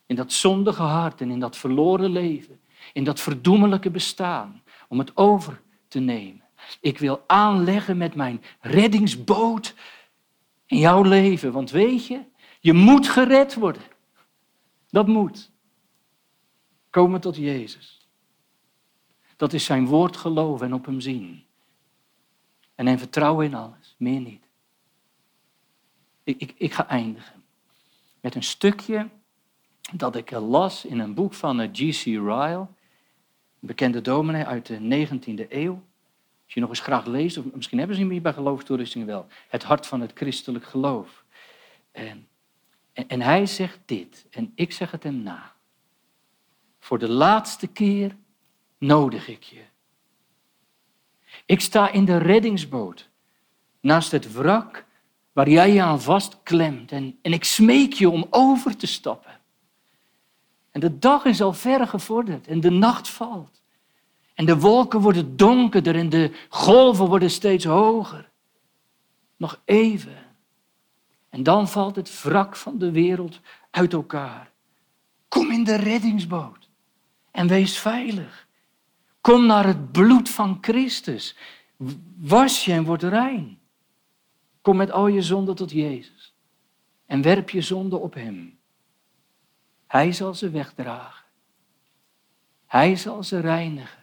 In 0.05 0.15
dat 0.15 0.31
zondige 0.31 0.81
hart 0.81 1.21
en 1.21 1.31
in 1.31 1.39
dat 1.39 1.57
verloren 1.57 2.09
leven. 2.09 2.59
In 2.93 3.03
dat 3.03 3.19
verdoemelijke 3.19 3.89
bestaan. 3.89 4.61
Om 4.87 4.99
het 4.99 5.17
over 5.17 5.61
te 5.87 5.99
nemen. 5.99 6.43
Ik 6.79 6.99
wil 6.99 7.23
aanleggen 7.27 7.97
met 7.97 8.15
mijn 8.15 8.43
reddingsboot 8.59 9.73
in 10.73 10.79
jouw 10.79 11.03
leven. 11.03 11.51
Want 11.51 11.71
weet 11.71 12.07
je, 12.07 12.21
je 12.59 12.73
moet 12.73 13.09
gered 13.09 13.53
worden. 13.53 13.81
Dat 14.89 15.07
moet. 15.07 15.51
Komen 16.89 17.21
tot 17.21 17.35
Jezus. 17.35 18.07
Dat 19.35 19.53
is 19.53 19.65
zijn 19.65 19.85
woord 19.85 20.17
geloven 20.17 20.65
en 20.65 20.73
op 20.73 20.85
hem 20.85 20.99
zien. 20.99 21.43
En 22.75 22.85
hem 22.85 22.97
vertrouwen 22.97 23.45
in 23.45 23.53
alles, 23.53 23.95
meer 23.97 24.19
niet. 24.19 24.43
Ik, 26.23 26.39
ik, 26.39 26.53
ik 26.57 26.73
ga 26.73 26.87
eindigen 26.87 27.43
met 28.21 28.35
een 28.35 28.43
stukje 28.43 29.09
dat 29.93 30.15
ik 30.15 30.31
las 30.31 30.85
in 30.85 30.99
een 30.99 31.13
boek 31.13 31.33
van 31.33 31.59
eh, 31.59 31.69
G.C. 31.71 32.03
Ryle, 32.05 32.59
een 32.59 32.67
bekende 33.59 34.01
dominee 34.01 34.45
uit 34.45 34.65
de 34.65 35.07
19e 35.07 35.47
eeuw. 35.49 35.81
Je 36.53 36.59
nog 36.59 36.69
eens 36.69 36.79
graag 36.79 37.05
leest, 37.05 37.37
of 37.37 37.45
misschien 37.53 37.77
hebben 37.77 37.95
ze 37.95 38.01
hem 38.01 38.11
hier 38.11 38.21
bij 38.21 38.33
geloofstoerusting 38.33 39.05
wel, 39.05 39.27
het 39.47 39.63
hart 39.63 39.87
van 39.87 40.01
het 40.01 40.11
christelijk 40.13 40.65
geloof. 40.65 41.23
En, 41.91 42.27
en, 42.93 43.07
en 43.07 43.21
hij 43.21 43.45
zegt 43.45 43.79
dit, 43.85 44.25
en 44.29 44.51
ik 44.55 44.71
zeg 44.71 44.91
het 44.91 45.03
hem 45.03 45.23
na. 45.23 45.53
Voor 46.79 46.99
de 46.99 47.09
laatste 47.09 47.67
keer 47.67 48.15
nodig 48.77 49.27
ik 49.27 49.43
je. 49.43 49.61
Ik 51.45 51.61
sta 51.61 51.91
in 51.91 52.05
de 52.05 52.17
reddingsboot 52.17 53.09
naast 53.79 54.11
het 54.11 54.33
wrak 54.33 54.85
waar 55.31 55.49
jij 55.49 55.73
je 55.73 55.81
aan 55.81 56.01
vastklemt 56.01 56.91
en, 56.91 57.19
en 57.21 57.33
ik 57.33 57.43
smeek 57.43 57.93
je 57.93 58.09
om 58.09 58.27
over 58.29 58.77
te 58.77 58.87
stappen. 58.87 59.39
En 60.71 60.79
de 60.79 60.99
dag 60.99 61.25
is 61.25 61.41
al 61.41 61.53
ver 61.53 61.87
gevorderd 61.87 62.47
en 62.47 62.59
de 62.59 62.69
nacht 62.69 63.09
valt. 63.09 63.62
En 64.33 64.45
de 64.45 64.59
wolken 64.59 64.99
worden 64.99 65.37
donkerder 65.37 65.95
en 65.95 66.09
de 66.09 66.45
golven 66.49 67.07
worden 67.07 67.31
steeds 67.31 67.65
hoger. 67.65 68.29
Nog 69.37 69.61
even. 69.65 70.17
En 71.29 71.43
dan 71.43 71.67
valt 71.67 71.95
het 71.95 72.21
wrak 72.21 72.55
van 72.55 72.77
de 72.77 72.91
wereld 72.91 73.39
uit 73.69 73.93
elkaar. 73.93 74.51
Kom 75.27 75.51
in 75.51 75.63
de 75.63 75.75
reddingsboot 75.75 76.69
en 77.31 77.47
wees 77.47 77.77
veilig. 77.77 78.47
Kom 79.21 79.45
naar 79.45 79.65
het 79.65 79.91
bloed 79.91 80.29
van 80.29 80.57
Christus. 80.61 81.35
Was 82.17 82.65
je 82.65 82.71
en 82.71 82.83
word 82.83 83.03
rein. 83.03 83.59
Kom 84.61 84.77
met 84.77 84.91
al 84.91 85.07
je 85.07 85.21
zonden 85.21 85.55
tot 85.55 85.71
Jezus. 85.71 86.33
En 87.05 87.21
werp 87.21 87.49
je 87.49 87.61
zonde 87.61 87.97
op 87.97 88.13
Hem. 88.13 88.59
Hij 89.87 90.11
zal 90.11 90.33
ze 90.33 90.49
wegdragen. 90.49 91.25
Hij 92.65 92.95
zal 92.95 93.23
ze 93.23 93.39
reinigen. 93.39 94.02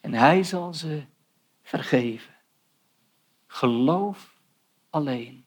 En 0.00 0.14
Hij 0.14 0.42
zal 0.42 0.74
ze 0.74 1.02
vergeven. 1.62 2.34
Geloof 3.46 4.40
alleen. 4.90 5.44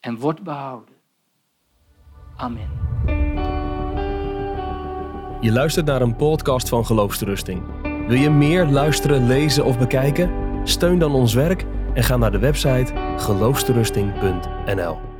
En 0.00 0.18
word 0.18 0.42
behouden. 0.42 0.94
Amen. 2.36 2.70
Je 5.40 5.52
luistert 5.52 5.86
naar 5.86 6.02
een 6.02 6.16
podcast 6.16 6.68
van 6.68 6.86
Geloofsterusting. 6.86 7.62
Wil 7.82 8.18
je 8.18 8.30
meer 8.30 8.66
luisteren, 8.66 9.26
lezen 9.26 9.64
of 9.64 9.78
bekijken? 9.78 10.30
Steun 10.64 10.98
dan 10.98 11.14
ons 11.14 11.34
werk 11.34 11.64
en 11.94 12.02
ga 12.02 12.16
naar 12.16 12.30
de 12.30 12.38
website 12.38 13.14
geloofsterusting.nl. 13.16 15.11